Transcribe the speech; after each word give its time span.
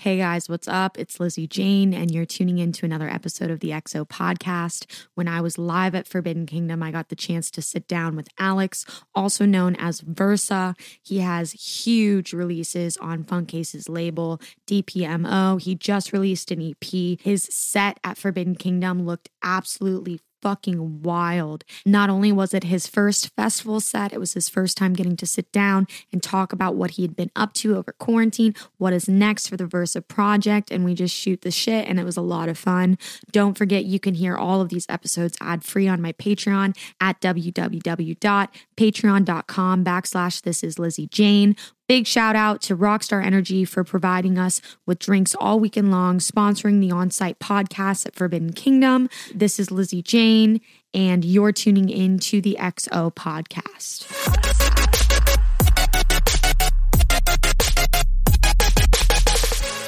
Hey 0.00 0.16
guys, 0.16 0.48
what's 0.48 0.66
up? 0.66 0.98
It's 0.98 1.20
Lizzy 1.20 1.46
Jane, 1.46 1.92
and 1.92 2.10
you're 2.10 2.24
tuning 2.24 2.56
in 2.56 2.72
to 2.72 2.86
another 2.86 3.06
episode 3.06 3.50
of 3.50 3.60
the 3.60 3.68
XO 3.68 4.08
podcast. 4.08 4.86
When 5.14 5.28
I 5.28 5.42
was 5.42 5.58
live 5.58 5.94
at 5.94 6.08
Forbidden 6.08 6.46
Kingdom, 6.46 6.82
I 6.82 6.90
got 6.90 7.10
the 7.10 7.14
chance 7.14 7.50
to 7.50 7.60
sit 7.60 7.86
down 7.86 8.16
with 8.16 8.26
Alex, 8.38 8.86
also 9.14 9.44
known 9.44 9.76
as 9.76 10.00
Versa. 10.00 10.74
He 11.02 11.18
has 11.18 11.52
huge 11.52 12.32
releases 12.32 12.96
on 12.96 13.24
Funtcase's 13.24 13.90
label, 13.90 14.40
DPMO. 14.66 15.60
He 15.60 15.74
just 15.74 16.14
released 16.14 16.50
an 16.50 16.62
EP. 16.62 17.20
His 17.20 17.46
set 17.50 18.00
at 18.02 18.16
Forbidden 18.16 18.54
Kingdom 18.54 19.04
looked 19.04 19.28
absolutely 19.42 20.18
fucking 20.42 21.02
wild. 21.02 21.64
Not 21.84 22.08
only 22.10 22.32
was 22.32 22.54
it 22.54 22.64
his 22.64 22.86
first 22.86 23.34
festival 23.34 23.80
set, 23.80 24.12
it 24.12 24.20
was 24.20 24.34
his 24.34 24.48
first 24.48 24.76
time 24.76 24.92
getting 24.92 25.16
to 25.16 25.26
sit 25.26 25.50
down 25.52 25.88
and 26.12 26.22
talk 26.22 26.52
about 26.52 26.76
what 26.76 26.92
he 26.92 27.02
had 27.02 27.16
been 27.16 27.32
up 27.36 27.52
to 27.54 27.76
over 27.76 27.92
quarantine, 27.92 28.54
what 28.78 28.92
is 28.92 29.08
next 29.08 29.48
for 29.48 29.56
the 29.56 29.66
Versa 29.66 30.02
project, 30.02 30.70
and 30.70 30.84
we 30.84 30.94
just 30.94 31.14
shoot 31.14 31.42
the 31.42 31.50
shit, 31.50 31.88
and 31.88 32.00
it 32.00 32.04
was 32.04 32.16
a 32.16 32.22
lot 32.22 32.48
of 32.48 32.56
fun. 32.58 32.98
Don't 33.32 33.58
forget, 33.58 33.84
you 33.84 34.00
can 34.00 34.14
hear 34.14 34.36
all 34.36 34.60
of 34.60 34.68
these 34.68 34.86
episodes 34.88 35.36
ad 35.40 35.64
free 35.64 35.88
on 35.88 36.00
my 36.00 36.12
Patreon 36.12 36.76
at 37.00 37.20
www.patreon.com 37.20 39.84
backslash 39.84 40.42
this 40.42 40.62
is 40.62 40.78
Lizzy 40.78 41.06
Jane. 41.06 41.56
Big 41.90 42.06
shout 42.06 42.36
out 42.36 42.62
to 42.62 42.76
Rockstar 42.76 43.20
Energy 43.20 43.64
for 43.64 43.82
providing 43.82 44.38
us 44.38 44.60
with 44.86 45.00
drinks 45.00 45.34
all 45.34 45.58
weekend 45.58 45.90
long, 45.90 46.20
sponsoring 46.20 46.80
the 46.80 46.92
on 46.92 47.10
site 47.10 47.40
podcast 47.40 48.06
at 48.06 48.14
Forbidden 48.14 48.52
Kingdom. 48.52 49.10
This 49.34 49.58
is 49.58 49.72
Lizzy 49.72 50.00
Jane, 50.00 50.60
and 50.94 51.24
you're 51.24 51.50
tuning 51.50 51.88
in 51.88 52.20
to 52.20 52.40
the 52.40 52.56
XO 52.60 53.12
podcast. 53.12 54.06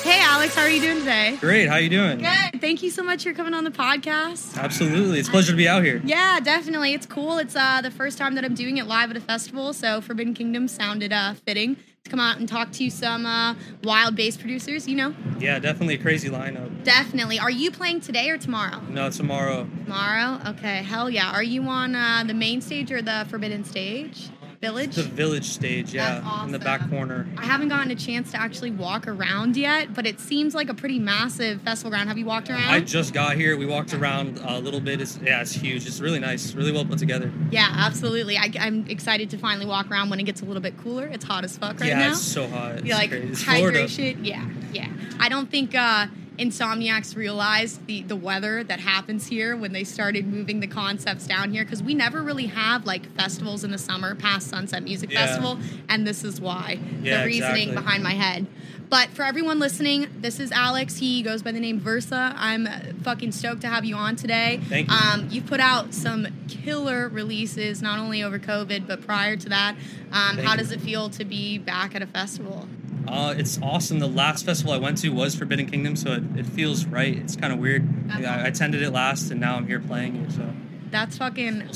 Hey, 0.02 0.18
Alex, 0.22 0.56
how 0.56 0.62
are 0.62 0.68
you 0.68 0.80
doing 0.80 0.98
today? 0.98 1.36
Great. 1.38 1.68
How 1.68 1.74
are 1.74 1.80
you 1.80 1.88
doing? 1.88 2.18
Good. 2.18 2.60
Thank 2.60 2.82
you 2.82 2.90
so 2.90 3.04
much 3.04 3.22
for 3.22 3.32
coming 3.32 3.54
on 3.54 3.62
the 3.62 3.70
podcast. 3.70 4.58
Absolutely. 4.58 5.20
It's 5.20 5.28
a 5.28 5.30
pleasure 5.30 5.52
to 5.52 5.56
be 5.56 5.68
out 5.68 5.84
here. 5.84 6.02
Yeah, 6.04 6.40
definitely. 6.40 6.94
It's 6.94 7.06
cool. 7.06 7.38
It's 7.38 7.54
uh, 7.54 7.80
the 7.80 7.92
first 7.92 8.18
time 8.18 8.34
that 8.34 8.44
I'm 8.44 8.56
doing 8.56 8.78
it 8.78 8.88
live 8.88 9.12
at 9.12 9.16
a 9.16 9.20
festival, 9.20 9.72
so 9.72 10.00
Forbidden 10.00 10.34
Kingdom 10.34 10.66
sounded 10.66 11.12
uh, 11.12 11.34
fitting 11.34 11.76
to 12.04 12.10
come 12.10 12.20
out 12.20 12.38
and 12.38 12.48
talk 12.48 12.72
to 12.72 12.90
some 12.90 13.24
uh, 13.26 13.54
wild 13.84 14.16
bass 14.16 14.36
producers, 14.36 14.88
you 14.88 14.96
know? 14.96 15.14
Yeah, 15.38 15.58
definitely 15.60 15.94
a 15.94 15.98
crazy 15.98 16.28
lineup. 16.28 16.82
Definitely. 16.82 17.38
Are 17.38 17.50
you 17.50 17.70
playing 17.70 18.00
today 18.00 18.28
or 18.30 18.38
tomorrow? 18.38 18.80
No, 18.88 19.08
tomorrow. 19.10 19.68
Tomorrow? 19.84 20.40
Okay, 20.50 20.82
hell 20.82 21.08
yeah. 21.08 21.30
Are 21.32 21.44
you 21.44 21.62
on 21.62 21.94
uh, 21.94 22.24
the 22.26 22.34
main 22.34 22.60
stage 22.60 22.90
or 22.90 23.02
the 23.02 23.26
Forbidden 23.30 23.64
stage? 23.64 24.30
Village? 24.62 24.94
The 24.94 25.02
village 25.02 25.46
stage, 25.46 25.92
yeah, 25.92 26.20
That's 26.20 26.44
in 26.44 26.52
the 26.52 26.58
back 26.60 26.88
corner. 26.88 27.26
I 27.36 27.44
haven't 27.44 27.66
gotten 27.66 27.90
a 27.90 27.96
chance 27.96 28.30
to 28.30 28.40
actually 28.40 28.70
walk 28.70 29.08
around 29.08 29.56
yet, 29.56 29.92
but 29.92 30.06
it 30.06 30.20
seems 30.20 30.54
like 30.54 30.68
a 30.68 30.74
pretty 30.74 31.00
massive 31.00 31.60
festival 31.62 31.90
ground. 31.90 32.08
Have 32.08 32.16
you 32.16 32.26
walked 32.26 32.48
around? 32.48 32.62
I 32.68 32.78
just 32.78 33.12
got 33.12 33.34
here. 33.34 33.56
We 33.56 33.66
walked 33.66 33.92
around 33.92 34.38
a 34.38 34.60
little 34.60 34.78
bit. 34.78 35.00
It's, 35.00 35.18
yeah, 35.20 35.40
it's 35.40 35.50
huge. 35.50 35.84
It's 35.88 35.98
really 35.98 36.20
nice. 36.20 36.54
Really 36.54 36.70
well 36.70 36.84
put 36.84 37.00
together. 37.00 37.32
yeah, 37.50 37.70
absolutely. 37.76 38.38
I, 38.38 38.52
I'm 38.60 38.86
excited 38.86 39.30
to 39.30 39.36
finally 39.36 39.66
walk 39.66 39.90
around 39.90 40.10
when 40.10 40.20
it 40.20 40.26
gets 40.26 40.42
a 40.42 40.44
little 40.44 40.62
bit 40.62 40.78
cooler. 40.78 41.06
It's 41.08 41.24
hot 41.24 41.42
as 41.42 41.58
fuck 41.58 41.80
right 41.80 41.88
yeah, 41.88 41.98
now. 41.98 42.04
Yeah, 42.04 42.10
it's 42.12 42.20
so 42.22 42.46
hot. 42.46 42.72
It's 42.76 42.84
Yeah, 42.84 42.98
like 42.98 43.10
crazy. 43.10 43.44
Hydration. 43.44 44.24
Yeah, 44.24 44.48
yeah. 44.72 44.88
I 45.18 45.28
don't 45.28 45.50
think 45.50 45.74
uh, 45.74 46.06
Insomniacs 46.38 47.14
realized 47.14 47.86
the 47.86 48.02
the 48.02 48.16
weather 48.16 48.64
that 48.64 48.80
happens 48.80 49.26
here 49.26 49.56
when 49.56 49.72
they 49.72 49.84
started 49.84 50.26
moving 50.26 50.60
the 50.60 50.66
concepts 50.66 51.26
down 51.26 51.52
here 51.52 51.64
because 51.64 51.82
we 51.82 51.94
never 51.94 52.22
really 52.22 52.46
have 52.46 52.86
like 52.86 53.06
festivals 53.14 53.64
in 53.64 53.70
the 53.70 53.78
summer 53.78 54.14
past 54.14 54.48
Sunset 54.48 54.82
Music 54.82 55.10
Yeah. 55.12 55.26
Festival, 55.26 55.58
and 55.88 56.06
this 56.06 56.24
is 56.24 56.40
why 56.40 56.78
Yeah, 57.02 57.20
the 57.20 57.26
reasoning 57.26 57.68
exactly. 57.68 57.74
behind 57.74 58.02
my 58.02 58.12
head. 58.12 58.46
But 58.88 59.08
for 59.10 59.22
everyone 59.22 59.58
listening, 59.58 60.06
this 60.20 60.38
is 60.38 60.52
Alex. 60.52 60.98
He 60.98 61.22
goes 61.22 61.42
by 61.42 61.52
the 61.52 61.60
name 61.60 61.80
Versa. 61.80 62.34
I'm 62.36 62.66
fucking 63.02 63.32
stoked 63.32 63.62
to 63.62 63.68
have 63.68 63.86
you 63.86 63.94
on 63.96 64.16
today. 64.16 64.60
Thank 64.68 64.90
you. 64.90 64.94
Um, 64.94 65.28
you've 65.30 65.46
put 65.46 65.60
out 65.60 65.94
some 65.94 66.26
killer 66.48 67.08
releases, 67.08 67.80
not 67.80 67.98
only 67.98 68.22
over 68.22 68.38
COVID, 68.38 68.86
but 68.86 69.00
prior 69.06 69.34
to 69.36 69.48
that. 69.48 69.76
Um, 70.12 70.36
how 70.38 70.52
you. 70.52 70.58
does 70.58 70.72
it 70.72 70.82
feel 70.82 71.08
to 71.08 71.24
be 71.24 71.56
back 71.56 71.94
at 71.94 72.02
a 72.02 72.06
festival? 72.06 72.68
Uh, 73.06 73.34
it's 73.36 73.60
awesome. 73.62 73.98
The 73.98 74.08
last 74.08 74.44
festival 74.44 74.72
I 74.72 74.78
went 74.78 74.98
to 74.98 75.08
was 75.10 75.34
Forbidden 75.34 75.66
Kingdom, 75.66 75.96
so 75.96 76.12
it, 76.12 76.22
it 76.36 76.46
feels 76.46 76.86
right. 76.86 77.16
It's 77.16 77.36
kind 77.36 77.52
of 77.52 77.58
weird. 77.58 77.88
Yeah, 78.18 78.34
I 78.36 78.46
attended 78.48 78.82
it 78.82 78.90
last, 78.90 79.30
and 79.30 79.40
now 79.40 79.56
I'm 79.56 79.66
here 79.66 79.80
playing 79.80 80.16
it. 80.16 80.32
So 80.32 80.52
That's 80.90 81.18
fucking 81.18 81.70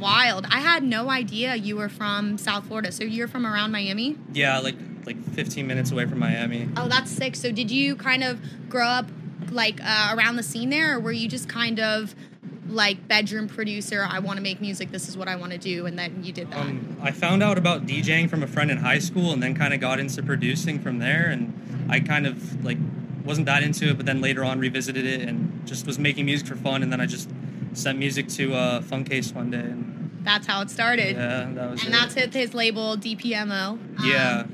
wild. 0.00 0.46
I 0.50 0.60
had 0.60 0.82
no 0.82 1.10
idea 1.10 1.54
you 1.56 1.76
were 1.76 1.88
from 1.88 2.38
South 2.38 2.66
Florida. 2.66 2.92
So 2.92 3.04
you're 3.04 3.28
from 3.28 3.46
around 3.46 3.72
Miami? 3.72 4.16
Yeah, 4.32 4.58
like 4.60 4.76
like 5.06 5.22
15 5.32 5.66
minutes 5.66 5.90
away 5.90 6.06
from 6.06 6.18
Miami. 6.18 6.68
Oh, 6.76 6.86
that's 6.88 7.10
sick. 7.10 7.34
So 7.34 7.50
did 7.50 7.70
you 7.70 7.96
kind 7.96 8.22
of 8.22 8.68
grow 8.68 8.86
up 8.86 9.06
like 9.50 9.80
uh, 9.82 10.14
around 10.14 10.36
the 10.36 10.42
scene 10.42 10.70
there, 10.70 10.96
or 10.96 11.00
were 11.00 11.12
you 11.12 11.28
just 11.28 11.48
kind 11.48 11.80
of 11.80 12.14
like 12.68 13.08
bedroom 13.08 13.48
producer? 13.48 14.06
I 14.08 14.18
want 14.18 14.36
to 14.36 14.42
make 14.42 14.60
music. 14.60 14.90
This 14.90 15.08
is 15.08 15.16
what 15.16 15.26
I 15.28 15.36
want 15.36 15.52
to 15.52 15.58
do, 15.58 15.86
and 15.86 15.98
then 15.98 16.22
you 16.22 16.32
did 16.32 16.50
that. 16.50 16.58
Um, 16.58 16.96
I 17.02 17.10
found 17.10 17.42
out 17.42 17.58
about 17.58 17.86
DJing 17.86 18.28
from 18.30 18.42
a 18.42 18.46
friend 18.46 18.70
in 18.70 18.78
high 18.78 18.98
school, 18.98 19.32
and 19.32 19.42
then 19.42 19.54
kind 19.54 19.74
of 19.74 19.80
got 19.80 19.98
into 19.98 20.22
producing 20.22 20.78
from 20.78 20.98
there. 20.98 21.26
And 21.26 21.86
I 21.90 22.00
kind 22.00 22.26
of 22.26 22.64
like 22.64 22.78
wasn't 23.24 23.46
that 23.46 23.62
into 23.62 23.88
it, 23.88 23.96
but 23.96 24.06
then 24.06 24.20
later 24.20 24.44
on 24.44 24.58
revisited 24.58 25.04
it 25.04 25.22
and 25.28 25.66
just 25.66 25.86
was 25.86 25.98
making 25.98 26.24
music 26.26 26.46
for 26.46 26.56
fun. 26.56 26.82
And 26.82 26.92
then 26.92 27.00
I 27.00 27.06
just 27.06 27.28
sent 27.74 27.98
music 27.98 28.28
to 28.28 28.54
uh, 28.54 28.80
Funtcase 28.82 29.34
one 29.34 29.50
day, 29.50 29.58
and 29.58 30.20
that's 30.22 30.46
how 30.46 30.60
it 30.62 30.70
started. 30.70 31.16
yeah, 31.16 31.48
that 31.54 31.70
was 31.70 31.84
And 31.84 31.94
it. 31.94 32.14
that's 32.14 32.34
his 32.34 32.54
label 32.54 32.96
DPMO. 32.96 33.70
Um, 33.70 33.96
Yeah. 34.04 34.44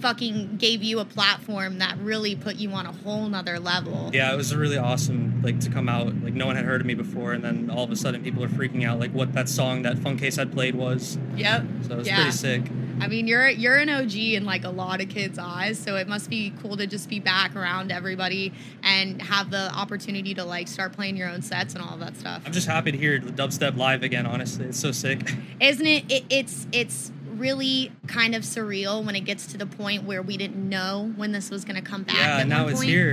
Fucking 0.00 0.56
gave 0.58 0.82
you 0.82 0.98
a 1.00 1.04
platform 1.04 1.78
that 1.78 1.96
really 1.98 2.36
put 2.36 2.56
you 2.56 2.70
on 2.72 2.86
a 2.86 2.92
whole 2.92 3.28
nother 3.28 3.58
level. 3.58 4.10
yeah, 4.12 4.32
it 4.32 4.36
was 4.36 4.54
really 4.54 4.78
awesome. 4.78 5.40
Like 5.42 5.60
to 5.60 5.70
come 5.70 5.88
out, 5.88 6.06
like 6.22 6.34
no 6.34 6.46
one 6.46 6.56
had 6.56 6.64
heard 6.64 6.80
of 6.80 6.86
me 6.86 6.94
before, 6.94 7.32
and 7.32 7.42
then 7.44 7.70
all 7.70 7.84
of 7.84 7.90
a 7.90 7.96
sudden 7.96 8.22
people 8.22 8.42
are 8.44 8.48
freaking 8.48 8.86
out, 8.86 8.98
like 9.00 9.12
what 9.12 9.32
that 9.34 9.48
song 9.48 9.82
that 9.82 9.96
Funtcase 9.96 10.36
had 10.36 10.52
played 10.52 10.74
was. 10.74 11.18
Yep. 11.36 11.64
So 11.86 11.92
it 11.92 11.96
was 11.98 12.06
Yeah. 12.06 12.16
pretty 12.16 12.30
sick. 12.32 12.62
I 12.98 13.08
mean, 13.08 13.26
you're 13.26 13.48
you're 13.48 13.76
an 13.76 13.90
OG 13.90 14.34
in 14.36 14.44
like 14.46 14.64
a 14.64 14.70
lot 14.70 15.02
of 15.02 15.08
kids' 15.10 15.38
eyes, 15.38 15.78
so 15.78 15.96
it 15.96 16.08
must 16.08 16.30
be 16.30 16.52
cool 16.62 16.76
to 16.78 16.86
just 16.86 17.08
be 17.10 17.20
back 17.20 17.54
around 17.54 17.92
everybody 17.92 18.54
and 18.82 19.20
have 19.20 19.50
the 19.50 19.70
opportunity 19.74 20.32
to 20.34 20.44
like 20.44 20.66
start 20.66 20.92
playing 20.94 21.16
your 21.16 21.28
own 21.28 21.42
sets 21.42 21.74
and 21.74 21.82
all 21.82 21.92
of 21.94 22.00
that 22.00 22.16
stuff. 22.16 22.42
I'm 22.46 22.52
just 22.52 22.66
happy 22.66 22.92
to 22.92 22.98
hear 22.98 23.18
dubstep 23.20 23.76
live 23.76 24.02
again. 24.02 24.24
Honestly, 24.26 24.64
it's 24.66 24.80
so 24.80 24.92
sick. 24.92 25.34
Isn't 25.60 25.86
it, 25.86 26.10
it? 26.10 26.24
It's 26.30 26.66
it's 26.72 27.12
really 27.36 27.92
kind 28.06 28.34
of 28.34 28.42
surreal 28.42 29.04
when 29.04 29.14
it 29.16 29.20
gets 29.20 29.48
to 29.48 29.58
the 29.58 29.66
point 29.66 30.04
where 30.04 30.22
we 30.22 30.36
didn't 30.36 30.68
know 30.68 31.12
when 31.16 31.32
this 31.32 31.50
was 31.50 31.64
going 31.64 31.76
to 31.76 31.82
come 31.82 32.02
back. 32.02 32.16
yeah, 32.16 32.42
now 32.44 32.66
it's 32.68 32.78
point, 32.78 32.88
here. 32.90 33.12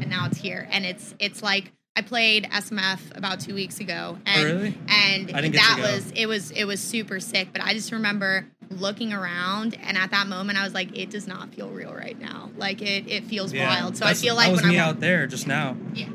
and 0.00 0.08
now 0.10 0.26
it's 0.26 0.38
here, 0.38 0.66
and 0.70 0.84
it's 0.84 1.14
it's 1.18 1.42
like. 1.42 1.72
I 1.94 2.00
played 2.00 2.44
SMF 2.44 3.14
about 3.18 3.40
two 3.40 3.52
weeks 3.54 3.78
ago, 3.78 4.16
oh, 4.16 4.22
and 4.24 4.40
Oh, 4.40 4.44
really? 4.46 4.68
and 4.88 5.30
I 5.36 5.42
didn't 5.42 5.52
get 5.52 5.60
that 5.60 5.78
was 5.82 6.10
it 6.16 6.24
was 6.24 6.50
it 6.52 6.64
was 6.64 6.80
super 6.80 7.20
sick. 7.20 7.48
But 7.52 7.60
I 7.60 7.74
just 7.74 7.92
remember 7.92 8.46
looking 8.70 9.12
around, 9.12 9.76
and 9.82 9.98
at 9.98 10.10
that 10.12 10.26
moment, 10.26 10.58
I 10.58 10.64
was 10.64 10.72
like, 10.72 10.96
it 10.96 11.10
does 11.10 11.26
not 11.26 11.52
feel 11.54 11.68
real 11.68 11.92
right 11.92 12.18
now. 12.18 12.48
Like 12.56 12.80
it 12.80 13.10
it 13.10 13.24
feels 13.24 13.52
wild. 13.52 13.98
So 13.98 14.06
I 14.06 14.14
feel 14.14 14.34
like 14.34 14.46
that 14.46 14.52
was 14.52 14.62
when 14.62 14.70
me 14.70 14.78
I 14.78 14.88
out 14.88 15.00
there 15.00 15.26
just 15.26 15.46
now. 15.46 15.76
yeah, 15.92 16.06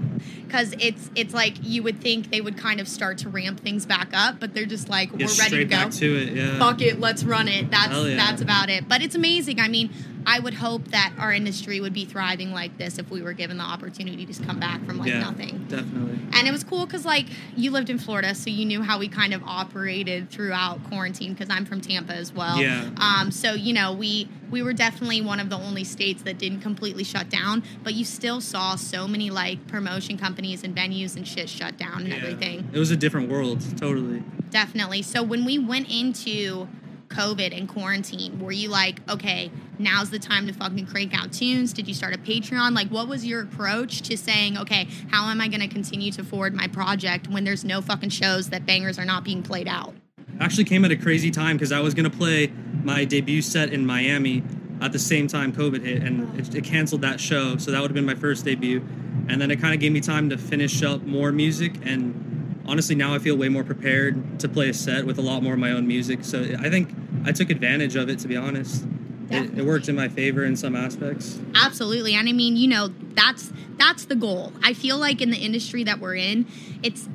because 0.48 0.74
it's 0.80 1.10
it's 1.16 1.34
like 1.34 1.56
you 1.62 1.84
would 1.84 2.02
think 2.02 2.32
they 2.32 2.42
would 2.42 2.58
kind 2.58 2.80
of 2.80 2.88
start 2.88 3.18
to 3.20 3.30
ramp 3.30 3.60
things 3.60 3.86
back 3.86 4.10
up, 4.14 4.40
but 4.40 4.54
they're 4.54 4.66
just 4.66 4.90
like 4.90 5.10
Get 5.12 5.20
we're 5.20 5.26
ready 5.26 5.36
to 5.36 5.44
straight 5.44 5.70
go. 5.70 5.76
back 5.78 5.92
to 5.92 6.16
it. 6.18 6.34
Yeah. 6.34 6.60
Fuck 6.60 6.82
it, 6.82 7.00
let's 7.00 7.24
run 7.24 7.48
it. 7.48 7.70
That's 7.70 7.94
yeah. 7.94 8.16
that's 8.16 8.42
about 8.42 8.70
it. 8.70 8.88
But 8.88 9.02
it's 9.02 9.16
amazing. 9.16 9.60
I 9.60 9.68
mean, 9.68 9.92
I 10.26 10.40
would 10.40 10.56
hope 10.56 10.90
that 10.90 11.14
our 11.18 11.32
industry 11.32 11.80
would 11.80 11.94
be 11.94 12.04
thriving 12.04 12.52
like 12.52 12.78
this 12.78 12.98
if 12.98 13.10
we 13.10 13.22
were 13.22 13.32
given 13.32 13.58
the 13.58 13.64
opportunity 13.64 14.26
to 14.26 14.44
come 14.44 14.60
back 14.60 14.84
from 14.86 14.98
like 14.98 15.10
yeah, 15.10 15.20
nothing. 15.20 15.66
Definitely. 15.70 16.20
And 16.34 16.48
it 16.48 16.52
was 16.52 16.66
cool 16.66 16.86
because 16.86 17.06
like 17.06 17.28
you 17.56 17.72
lived 17.72 17.90
in 17.90 17.98
Florida, 17.98 18.36
so 18.36 18.50
you 18.50 18.66
knew 18.66 18.82
how 18.82 19.00
we 19.00 19.08
kind 19.08 19.34
of 19.34 19.42
operated 19.44 20.30
throughout 20.30 20.84
quarantine. 20.90 21.34
Because 21.34 21.50
I'm 21.50 21.66
from 21.66 21.80
Tampa 21.80 22.14
as 22.14 22.34
well. 22.34 22.58
Yeah. 22.58 22.90
Um. 22.98 23.32
So 23.32 23.54
you 23.54 23.74
know 23.74 23.94
we 23.94 24.28
we 24.52 24.62
were 24.62 24.74
definitely 24.74 25.22
one 25.22 25.40
of 25.40 25.50
the 25.50 25.58
only 25.58 25.84
states 25.86 26.24
that 26.24 26.38
didn't 26.38 26.60
completely 26.60 27.06
shut 27.06 27.30
down, 27.30 27.64
but 27.84 27.94
you 27.94 28.04
still 28.04 28.42
saw 28.42 28.76
so 28.76 29.08
many 29.08 29.30
like 29.30 29.66
promotion 29.68 30.18
companies 30.18 30.37
and 30.38 30.76
venues 30.76 31.16
and 31.16 31.28
shit 31.28 31.50
shut 31.50 31.78
down 31.78 32.02
and 32.02 32.10
Yeah. 32.10 32.16
everything. 32.18 32.70
It 32.74 32.80
was 32.80 32.92
a 32.92 32.96
different 32.98 33.30
world, 33.30 33.64
totally. 33.78 34.24
Definitely. 34.52 35.02
So 35.02 35.24
when 35.24 35.44
we 35.46 35.58
went 35.60 35.90
into 35.92 36.68
COVID 37.10 37.58
and 37.58 37.68
quarantine, 37.68 38.40
were 38.40 38.52
you 38.52 38.70
like, 38.70 39.00
okay, 39.10 39.50
now's 39.80 40.10
the 40.10 40.20
time 40.20 40.46
to 40.48 40.54
fucking 40.54 40.86
crank 40.86 41.18
out 41.18 41.32
tunes? 41.32 41.74
Did 41.74 41.88
you 41.88 41.94
start 41.94 42.14
a 42.14 42.18
Patreon? 42.18 42.74
Like, 42.76 42.90
what 42.90 43.08
was 43.08 43.26
your 43.26 43.42
approach 43.42 44.02
to 44.04 44.18
saying, 44.18 44.58
okay, 44.58 44.88
how 45.10 45.28
am 45.30 45.40
I 45.42 45.48
going 45.48 45.62
to 45.62 45.68
continue 45.68 46.12
to 46.14 46.24
forward 46.24 46.54
my 46.54 46.68
project 46.68 47.28
when 47.30 47.44
there's 47.44 47.64
no 47.66 47.82
fucking 47.82 48.10
shows 48.10 48.50
that 48.50 48.66
bangers 48.66 49.00
are 49.00 49.06
not 49.06 49.24
being 49.24 49.42
played 49.42 49.68
out? 49.68 49.94
Actually 50.40 50.66
came 50.66 50.86
at 50.86 50.92
a 50.92 50.96
crazy 50.96 51.32
time 51.32 51.56
because 51.58 51.72
I 51.72 51.80
was 51.80 51.96
gonna 51.96 52.12
play 52.12 52.52
my 52.84 53.06
debut 53.06 53.42
set 53.42 53.74
in 53.74 53.84
Miami 53.88 54.44
at 54.82 54.92
the 54.92 55.00
same 55.00 55.28
time 55.28 55.52
COVID 55.52 55.82
hit, 55.84 56.04
and 56.04 56.38
it, 56.40 56.54
it 56.54 56.64
canceled 56.64 57.02
that 57.02 57.20
show. 57.20 57.58
So 57.58 57.72
that 57.72 57.82
would 57.82 57.90
have 57.90 57.96
been 57.96 58.06
my 58.06 58.14
first 58.14 58.46
debut, 58.46 58.86
and 59.30 59.42
then 59.42 59.52
it 59.52 59.60
kind 59.60 59.74
of 59.74 59.80
gave 59.80 59.92
me 59.92 60.02
time 60.02 60.30
to 60.30 60.38
finish 60.38 60.84
up 60.84 61.04
more 61.04 61.32
music. 61.32 61.74
And 61.84 62.62
honestly, 62.66 62.96
now 62.96 63.14
I 63.14 63.20
feel 63.20 63.36
way 63.36 63.50
more 63.50 63.64
prepared 63.64 64.40
to 64.40 64.50
play 64.50 64.70
a 64.70 64.74
set 64.74 65.06
with 65.06 65.18
a 65.18 65.22
lot 65.22 65.44
more 65.44 65.54
of 65.54 65.60
my 65.60 65.72
own 65.72 65.88
music. 65.88 66.24
So 66.24 66.42
I 66.60 66.70
think 66.70 66.94
I 67.26 67.32
took 67.32 67.50
advantage 67.50 67.96
of 67.96 68.10
it, 68.10 68.20
to 68.20 68.28
be 68.28 68.38
honest. 68.38 68.86
it, 69.30 69.58
it 69.60 69.66
worked 69.66 69.90
in 69.90 69.96
my 69.96 70.08
favor 70.08 70.44
in 70.46 70.56
some 70.56 70.76
aspects. 70.76 71.40
Absolutely. 71.56 72.16
And 72.16 72.30
I 72.30 72.32
mean, 72.32 72.56
you 72.56 72.68
know, 72.68 72.90
that's 73.14 73.52
that's 73.78 74.06
the 74.06 74.16
goal. 74.16 74.54
I 74.64 74.74
feel 74.74 74.98
like 74.98 75.22
in 75.22 75.30
the 75.32 75.38
industry 75.38 75.84
that 75.84 76.00
we're 76.00 76.16
in, 76.16 76.48
it's 76.84 77.08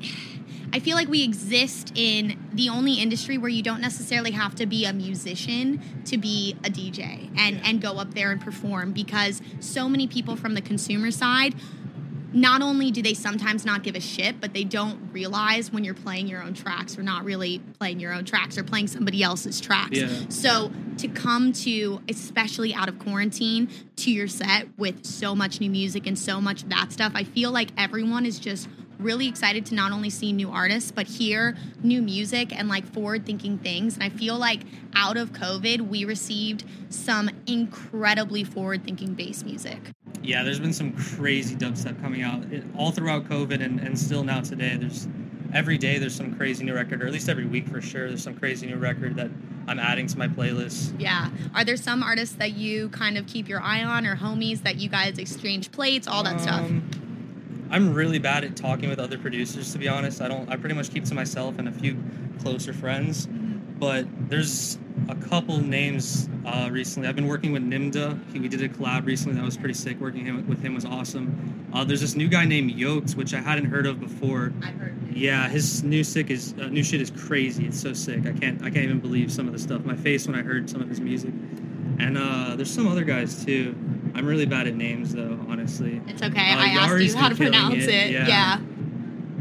I 0.75 0.79
feel 0.79 0.97
like 0.97 1.09
we 1.09 1.23
exist 1.23 1.93
in 1.95 2.39
the 2.53 2.71
only 2.71 2.95
industry 2.95 3.37
where 3.37 3.51
you 3.51 3.63
don't 3.63 3.81
necessarily 3.81 4.31
have 4.31 4.55
to 4.55 4.67
be 4.67 4.87
a 4.87 4.93
musician 4.93 5.83
to 6.07 6.17
be 6.17 6.57
a 6.65 6.71
DJ 6.71 7.31
and 7.37 7.61
and 7.65 7.81
go 7.81 7.99
up 7.99 8.15
there 8.15 8.31
and 8.31 8.41
perform 8.41 8.93
because 8.93 9.43
so 9.61 9.89
many 9.89 10.07
people 10.07 10.37
from 10.37 10.55
the 10.55 10.63
consumer 10.63 11.11
side 11.11 11.55
not 12.33 12.63
only 12.63 12.91
do 12.91 13.03
they 13.03 13.15
sometimes 13.15 13.65
not 13.65 13.83
give 13.83 13.95
a 13.95 14.01
shit, 14.01 14.41
but 14.41 14.55
they 14.55 14.65
don't 14.65 15.11
realize 15.13 15.73
when 15.73 15.85
you're 15.85 15.95
playing 15.95 16.29
your 16.29 16.43
own 16.43 16.55
tracks 16.55 16.99
or 16.99 17.03
not 17.03 17.25
really 17.25 17.61
playing 17.79 18.01
your 18.01 18.13
own 18.13 18.25
tracks 18.25 18.57
or 18.57 18.65
playing 18.65 18.87
somebody 18.87 19.23
else's 19.23 19.61
tracks. 19.61 19.99
Yeah. 19.99 20.09
So 20.29 20.71
to 20.99 21.09
come 21.09 21.53
to, 21.53 22.01
especially 22.09 22.75
out 22.75 22.89
of 22.89 22.99
quarantine, 22.99 23.69
to 23.97 24.11
your 24.11 24.29
set 24.29 24.67
with 24.79 25.05
so 25.05 25.35
much 25.35 25.61
new 25.61 25.71
music 25.71 26.07
and 26.07 26.19
so 26.19 26.41
much 26.41 26.63
of 26.63 26.71
that 26.71 26.93
stuff, 26.93 27.13
I 27.15 27.25
feel 27.25 27.51
like 27.51 27.71
everyone 27.77 28.27
is 28.27 28.39
just 28.39 28.69
really 29.03 29.29
excited 29.29 29.67
to 29.67 29.75
not 29.75 29.93
only 29.93 30.11
see 30.11 30.33
new 30.33 30.51
artists 30.51 30.91
but 30.91 31.07
hear 31.07 31.57
new 31.83 32.01
music 32.01 32.57
and 32.57 32.69
like 32.69 32.85
forward 32.93 33.27
thinking 33.27 33.59
things 33.59 33.95
and 33.95 34.03
i 34.03 34.09
feel 34.09 34.39
like 34.39 34.61
out 34.95 35.17
of 35.17 35.33
covid 35.33 35.81
we 35.81 36.05
received 36.05 36.65
some 36.89 37.29
incredibly 37.47 38.45
forward 38.45 38.85
thinking 38.85 39.15
bass 39.15 39.43
music 39.45 39.81
Yeah, 40.23 40.45
there's 40.45 40.61
been 40.61 40.73
some 40.73 40.93
crazy 40.93 41.57
dubstep 41.57 42.01
coming 42.01 42.23
out 42.23 42.45
it, 42.53 42.63
all 42.77 42.93
throughout 42.93 43.25
COVID 43.29 43.61
and, 43.61 43.81
and 43.81 43.99
still 43.99 44.23
now 44.23 44.41
today. 44.41 44.77
There's 44.77 45.09
every 45.53 45.79
day 45.79 45.99
there's 45.99 46.15
some 46.15 46.37
crazy 46.37 46.65
new 46.65 46.75
record, 46.75 47.03
or 47.03 47.07
at 47.07 47.13
least 47.13 47.29
every 47.29 47.45
week 47.47 47.67
for 47.69 47.81
sure. 47.81 48.07
There's 48.09 48.23
some 48.23 48.37
crazy 48.37 48.67
new 48.67 48.77
record 48.77 49.17
that 49.17 49.31
I'm 49.67 49.81
adding 49.81 50.07
to 50.09 50.19
my 50.19 50.29
playlist. 50.29 50.95
Yeah. 51.01 51.31
Are 51.57 51.65
there 51.65 51.77
some 51.77 52.03
artists 52.05 52.37
that 52.37 52.53
you 52.53 52.89
kind 52.91 53.19
of 53.19 53.27
keep 53.27 53.49
your 53.49 53.61
eye 53.61 53.83
on 53.83 54.07
or 54.07 54.15
homies 54.15 54.63
that 54.63 54.77
you 54.77 54.89
guys 54.89 55.19
exchange 55.19 55.73
plates, 55.73 56.07
all 56.07 56.23
that 56.23 56.41
stuff? 56.41 56.61
Um, 56.61 56.89
I'm 57.73 57.95
really 57.95 58.19
bad 58.19 58.45
at 58.45 58.55
talking 58.55 58.91
with 58.91 58.99
other 58.99 59.17
producers, 59.17 59.73
to 59.73 59.79
be 59.79 59.89
honest. 59.89 60.21
I 60.21 60.29
don't. 60.29 60.49
I 60.51 60.57
pretty 60.57 60.75
much 60.75 60.91
keep 60.91 61.05
to 61.07 61.15
myself 61.15 61.59
and 61.59 61.69
a 61.69 61.73
few 61.73 61.97
closer 62.41 62.75
friends. 62.75 63.27
But 63.27 64.07
there's 64.29 64.79
a 65.09 65.15
couple 65.15 65.59
names 65.59 66.29
uh, 66.45 66.69
recently. 66.71 67.09
I've 67.09 67.17
been 67.17 67.27
working 67.27 67.51
with 67.51 67.63
Nimda. 67.63 68.21
He, 68.31 68.39
we 68.39 68.49
did 68.49 68.63
a 68.63 68.69
collab 68.69 69.07
recently 69.07 69.37
that 69.39 69.45
was 69.45 69.57
pretty 69.57 69.75
sick. 69.75 69.99
Working 70.01 70.27
him, 70.27 70.47
with 70.47 70.63
him 70.63 70.75
was 70.75 70.85
awesome. 70.85 71.67
Uh, 71.73 71.83
there's 71.83 72.03
this 72.03 72.15
new 72.15 72.29
guy 72.29 72.45
named 72.45 72.73
Yokes, 72.73 73.17
which 73.17 73.33
I 73.33 73.41
hadn't 73.41 73.65
heard 73.65 73.87
of 73.87 73.99
before. 73.99 74.53
I've 74.63 74.75
heard. 74.75 74.93
Yeah, 75.11 75.49
his 75.49 75.83
new 75.83 76.05
sick 76.05 76.31
is 76.31 76.55
uh, 76.61 76.67
new 76.67 76.85
shit 76.85 77.01
is 77.01 77.11
crazy. 77.11 77.67
It's 77.67 77.81
so 77.81 77.95
sick. 77.95 78.27
I 78.27 78.33
can't 78.33 78.61
I 78.61 78.71
can't 78.71 78.85
even 78.85 79.01
believe 79.01 79.33
some 79.33 79.47
of 79.47 79.55
the 79.55 79.59
stuff. 79.59 79.83
My 79.85 79.97
face 79.97 80.27
when 80.27 80.39
I 80.39 80.43
heard 80.43 80.69
some 80.69 80.83
of 80.83 80.89
his 80.91 81.01
music. 81.01 81.33
And 81.99 82.19
uh, 82.19 82.55
there's 82.57 82.71
some 82.71 82.87
other 82.87 83.05
guys 83.05 83.45
too. 83.45 83.75
I'm 84.15 84.27
really 84.27 84.47
bad 84.47 84.67
at 84.67 84.75
names 84.75 85.15
though, 85.15 85.39
honestly. 85.63 86.01
It's 86.09 86.23
okay. 86.23 86.53
Uh, 86.53 86.59
I 86.59 86.67
asked 86.71 87.03
you 87.03 87.17
how 87.17 87.29
to 87.29 87.35
pronounce 87.37 87.75
it. 87.85 87.89
it, 87.89 88.11
Yeah. 88.13 88.27
yeah. 88.27 88.55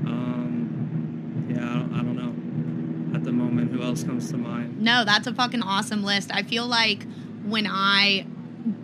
Um, 0.06 1.48
yeah, 1.50 1.58
I 1.70 1.74
don't, 1.74 1.94
I 1.94 1.98
don't 1.98 2.16
know 2.16 3.16
at 3.18 3.24
the 3.24 3.32
moment 3.32 3.72
who 3.72 3.82
else 3.82 4.04
comes 4.04 4.30
to 4.32 4.38
mind. 4.38 4.82
No, 4.82 5.04
that's 5.06 5.28
a 5.28 5.34
fucking 5.34 5.62
awesome 5.64 6.04
list. 6.04 6.32
I 6.34 6.44
feel 6.44 6.66
like 6.68 7.06
when 7.44 7.68
I 7.68 8.26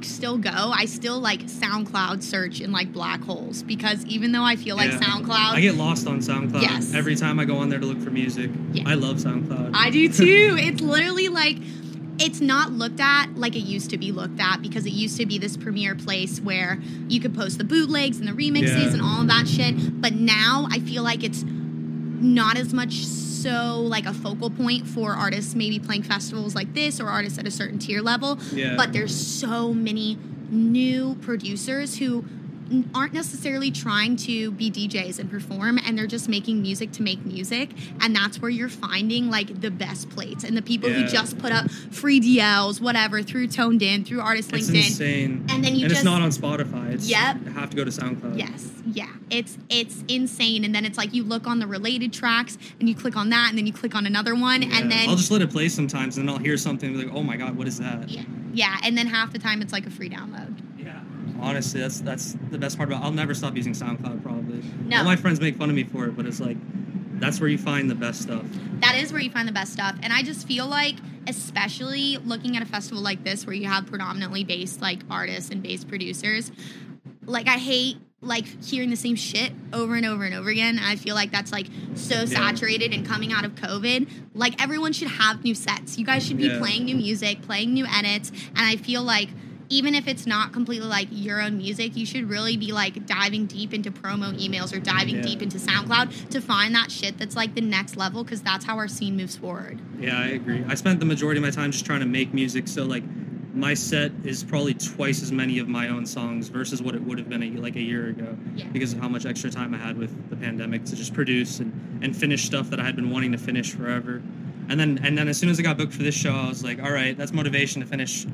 still 0.01 0.37
go, 0.39 0.49
I 0.51 0.85
still 0.85 1.19
like 1.19 1.41
SoundCloud 1.43 2.23
search 2.23 2.61
in 2.61 2.71
like 2.71 2.91
black 2.91 3.21
holes 3.21 3.61
because 3.61 4.03
even 4.05 4.31
though 4.31 4.43
I 4.43 4.55
feel 4.55 4.75
like 4.75 4.91
Yeah. 4.91 4.99
SoundCloud 4.99 5.53
I 5.53 5.61
get 5.61 5.75
lost 5.75 6.07
on 6.07 6.19
SoundCloud 6.19 6.61
Yes. 6.63 6.93
every 6.95 7.15
time 7.15 7.39
I 7.39 7.45
go 7.45 7.57
on 7.57 7.69
there 7.69 7.79
to 7.79 7.85
look 7.85 8.01
for 8.01 8.09
music. 8.09 8.49
Yeah. 8.73 8.83
I 8.87 8.95
love 8.95 9.17
SoundCloud. 9.17 9.71
I 9.75 9.91
do 9.91 10.09
too. 10.11 10.55
it's 10.59 10.81
literally 10.81 11.27
like 11.27 11.57
it's 12.19 12.41
not 12.41 12.71
looked 12.71 12.99
at 12.99 13.35
like 13.35 13.55
it 13.55 13.59
used 13.63 13.89
to 13.91 13.97
be 13.97 14.11
looked 14.11 14.39
at 14.39 14.61
because 14.61 14.85
it 14.85 14.91
used 14.93 15.17
to 15.17 15.25
be 15.25 15.37
this 15.37 15.55
premier 15.57 15.95
place 15.95 16.39
where 16.39 16.79
you 17.07 17.19
could 17.19 17.35
post 17.35 17.57
the 17.57 17.63
bootlegs 17.63 18.19
and 18.19 18.27
the 18.27 18.31
remixes 18.33 18.77
Yeah. 18.87 18.93
and 18.93 19.01
all 19.01 19.21
of 19.21 19.27
that 19.27 19.47
shit. 19.47 20.01
But 20.01 20.13
now 20.13 20.67
I 20.71 20.79
feel 20.79 21.03
like 21.03 21.23
it's 21.23 21.43
not 21.45 22.57
as 22.57 22.73
much 22.73 23.05
so 23.05 23.79
like 23.81 24.05
a 24.05 24.13
focal 24.13 24.49
point 24.49 24.87
for 24.87 25.13
artists 25.13 25.53
maybe 25.53 25.77
playing 25.79 26.01
festivals 26.03 26.55
like 26.55 26.73
this 26.73 26.99
or 26.99 27.07
artists 27.07 27.37
at 27.37 27.45
a 27.45 27.51
certain 27.51 27.77
tier 27.79 28.01
level. 28.01 28.39
Yeah. 28.51 28.75
But 28.75 28.93
there's 28.93 29.15
so 29.15 29.73
many 29.73 30.17
new 30.49 31.15
producers 31.21 31.97
who 31.97 32.25
aren't 32.93 33.13
necessarily 33.13 33.71
trying 33.71 34.15
to 34.17 34.51
be 34.51 34.69
DJs 34.71 35.19
and 35.19 35.29
perform 35.29 35.77
and 35.85 35.97
they're 35.97 36.07
just 36.07 36.27
making 36.29 36.61
music 36.61 36.91
to 36.93 37.01
make 37.01 37.25
music 37.25 37.69
and 38.01 38.15
that's 38.15 38.41
where 38.41 38.49
you're 38.51 38.69
finding 38.69 39.29
like 39.29 39.61
the 39.61 39.71
best 39.71 40.09
plates 40.09 40.43
and 40.43 40.55
the 40.57 40.61
people 40.61 40.89
who 40.89 41.05
just 41.07 41.37
put 41.37 41.51
up 41.51 41.69
free 41.71 42.19
DLs 42.19 42.79
whatever 42.81 43.21
through 43.23 43.47
ToneDen 43.47 44.05
through 44.05 44.21
Artist 44.21 44.51
LinkedIn. 44.51 44.57
it's 44.59 44.69
LinkedIn 44.69 44.85
insane. 44.87 45.45
And 45.49 45.63
then 45.63 45.75
you 45.75 45.81
and 45.85 45.89
just- 45.89 46.01
it's 46.01 46.03
not 46.05 46.21
on 46.21 46.29
Spotify. 46.29 46.91
It's 46.91 47.07
Yep. 47.09 47.37
you 47.45 47.51
have 47.51 47.69
to 47.69 47.75
go 47.77 47.83
to 47.83 47.91
SoundCloud. 47.91 48.37
Yes, 48.37 48.69
yeah, 48.91 49.07
it's 49.29 49.57
it's 49.69 50.03
insane. 50.07 50.63
And 50.63 50.73
then 50.75 50.85
it's 50.85 50.97
like 50.97 51.13
you 51.13 51.23
look 51.23 51.47
on 51.47 51.59
the 51.59 51.67
related 51.67 52.13
tracks, 52.13 52.57
and 52.79 52.87
you 52.89 52.95
click 52.95 53.15
on 53.15 53.29
that, 53.29 53.49
and 53.49 53.57
then 53.57 53.65
you 53.67 53.73
click 53.73 53.95
on 53.95 54.05
another 54.05 54.35
one, 54.35 54.61
Yeah. 54.61 54.69
and 54.79 54.91
then 54.91 55.09
I'll 55.09 55.15
just 55.15 55.31
let 55.31 55.41
it 55.41 55.49
play 55.51 55.69
sometimes, 55.69 56.17
and 56.17 56.27
then 56.27 56.35
I'll 56.35 56.41
hear 56.41 56.57
something 56.57 56.89
and 56.89 56.97
be 56.99 57.05
like, 57.05 57.15
"Oh 57.15 57.23
my 57.23 57.37
god, 57.37 57.55
what 57.55 57.67
is 57.67 57.77
that?" 57.79 58.09
yeah, 58.09 58.23
yeah, 58.53 58.77
and 58.83 58.97
then 58.97 59.07
half 59.07 59.31
the 59.33 59.39
time 59.39 59.61
it's 59.61 59.73
like 59.73 59.85
a 59.85 59.89
free 59.89 60.09
download. 60.09 60.53
Yeah. 61.37 61.43
Honestly, 61.45 61.79
that's 61.81 62.01
that's 62.01 62.35
the 62.51 62.57
best 62.57 62.77
part 62.77 62.89
about. 62.89 63.03
I'll 63.03 63.11
never 63.11 63.33
stop 63.33 63.55
using 63.55 63.73
SoundCloud. 63.73 64.23
Probably. 64.23 64.63
No. 64.85 64.97
All 64.99 65.03
my 65.03 65.15
friends 65.15 65.39
make 65.39 65.55
fun 65.57 65.69
of 65.69 65.75
me 65.75 65.83
for 65.83 66.05
it, 66.05 66.15
but 66.17 66.25
it's 66.25 66.39
like, 66.39 66.57
that's 67.19 67.39
where 67.39 67.49
you 67.49 67.57
find 67.57 67.89
the 67.89 67.95
best 67.95 68.21
stuff. 68.21 68.43
That 68.81 68.95
is 68.95 69.11
where 69.11 69.21
you 69.21 69.29
find 69.31 69.47
the 69.47 69.51
best 69.53 69.73
stuff, 69.73 69.95
and 70.03 70.11
I 70.13 70.21
just 70.23 70.47
feel 70.47 70.67
like, 70.67 70.95
especially 71.27 72.17
looking 72.17 72.57
at 72.57 72.63
a 72.63 72.65
festival 72.65 73.01
like 73.01 73.23
this, 73.23 73.45
where 73.45 73.55
you 73.55 73.67
have 73.67 73.85
predominantly 73.87 74.43
based 74.43 74.81
like 74.81 74.99
artists 75.09 75.49
and 75.49 75.63
based 75.63 75.87
producers, 75.87 76.51
like 77.25 77.47
I 77.47 77.57
hate 77.57 77.97
like 78.19 78.45
hearing 78.63 78.89
the 78.89 78.95
same 78.95 79.15
shit 79.15 79.51
over 79.73 79.95
and 79.95 80.03
over 80.05 80.23
and 80.23 80.33
over 80.33 80.49
again. 80.49 80.79
I 80.79 80.95
feel 80.95 81.13
like 81.13 81.31
that's 81.31 81.51
like 81.51 81.67
so 81.93 82.25
saturated 82.25 82.91
and 82.91 83.05
coming 83.05 83.31
out 83.31 83.45
of 83.45 83.53
COVID. 83.53 84.09
Like 84.33 84.59
everyone 84.61 84.91
should 84.93 85.09
have 85.09 85.43
new 85.43 85.53
sets. 85.53 85.99
You 85.99 86.05
guys 86.05 86.25
should 86.25 86.37
be 86.37 86.47
Yeah. 86.47 86.57
playing 86.57 86.85
new 86.85 86.95
music, 86.95 87.43
playing 87.43 87.73
new 87.73 87.85
edits, 87.85 88.31
and 88.31 88.59
I 88.65 88.75
feel 88.75 89.03
like 89.03 89.29
even 89.69 89.95
if 89.95 90.07
it's 90.07 90.25
not 90.25 90.53
completely 90.53 90.87
like 90.87 91.07
your 91.11 91.41
own 91.41 91.57
music, 91.57 91.95
you 91.97 92.05
should 92.05 92.29
really 92.29 92.55
be 92.57 92.71
like 92.71 93.05
diving 93.05 93.45
deep 93.45 93.73
into 93.73 93.91
promo 93.91 94.33
emails 94.39 94.73
or 94.73 94.79
diving 94.79 95.15
Yeah. 95.17 95.21
deep 95.23 95.41
into 95.41 95.57
SoundCloud 95.57 96.29
to 96.29 96.41
find 96.41 96.73
that 96.75 96.91
shit 96.91 97.17
that's 97.17 97.35
like 97.35 97.53
the 97.55 97.61
next 97.61 97.97
level 97.97 98.23
because 98.23 98.41
that's 98.41 98.63
how 98.65 98.77
our 98.77 98.87
scene 98.87 99.17
moves 99.17 99.35
forward. 99.35 99.79
Yeah, 99.99 100.17
I 100.19 100.27
agree. 100.27 100.63
I 100.67 100.75
spent 100.75 100.99
the 100.99 101.05
majority 101.05 101.39
of 101.39 101.43
my 101.43 101.51
time 101.51 101.71
just 101.71 101.85
trying 101.85 101.99
to 102.01 102.05
make 102.05 102.33
music, 102.33 102.67
so 102.67 102.85
like 102.85 103.03
my 103.53 103.73
set 103.73 104.11
is 104.23 104.43
probably 104.43 104.75
twice 104.75 105.23
as 105.23 105.31
many 105.31 105.57
of 105.57 105.67
my 105.67 105.87
own 105.89 106.05
songs 106.05 106.47
versus 106.47 106.79
what 106.81 106.93
it 106.93 107.01
would 107.01 107.17
have 107.17 107.27
been 107.27 107.41
a, 107.41 107.49
like 107.59 107.75
a 107.75 107.81
year 107.81 108.09
ago 108.09 108.37
Yeah. 108.55 108.67
because 108.71 108.93
of 108.93 108.99
how 108.99 109.07
much 109.09 109.25
extra 109.25 109.49
time 109.49 109.73
I 109.73 109.77
had 109.79 109.97
with 109.97 110.29
the 110.29 110.35
pandemic 110.35 110.85
to 110.85 110.95
just 110.95 111.13
produce 111.13 111.59
and, 111.59 111.99
and 112.03 112.15
finish 112.15 112.43
stuff 112.45 112.69
that 112.69 112.79
I 112.79 112.83
had 112.83 112.95
been 112.95 113.09
wanting 113.09 113.31
to 113.31 113.37
finish 113.39 113.71
forever. 113.73 114.21
And 114.69 114.79
then 114.79 114.99
and 115.01 115.17
then 115.17 115.27
as 115.27 115.37
soon 115.37 115.49
as 115.49 115.59
I 115.59 115.63
got 115.63 115.77
booked 115.77 115.93
for 115.93 116.03
this 116.03 116.13
show, 116.13 116.33
I 116.33 116.47
was 116.49 116.63
like, 116.63 116.81
all 116.83 116.91
right, 116.91 117.17
that's 117.17 117.31
motivation 117.33 117.81
to 117.81 117.87
finish 117.87 118.27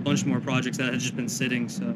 a 0.00 0.02
bunch 0.02 0.24
more 0.24 0.40
projects 0.40 0.78
that 0.78 0.90
had 0.92 1.00
just 1.00 1.14
been 1.16 1.28
sitting. 1.28 1.68
So 1.68 1.94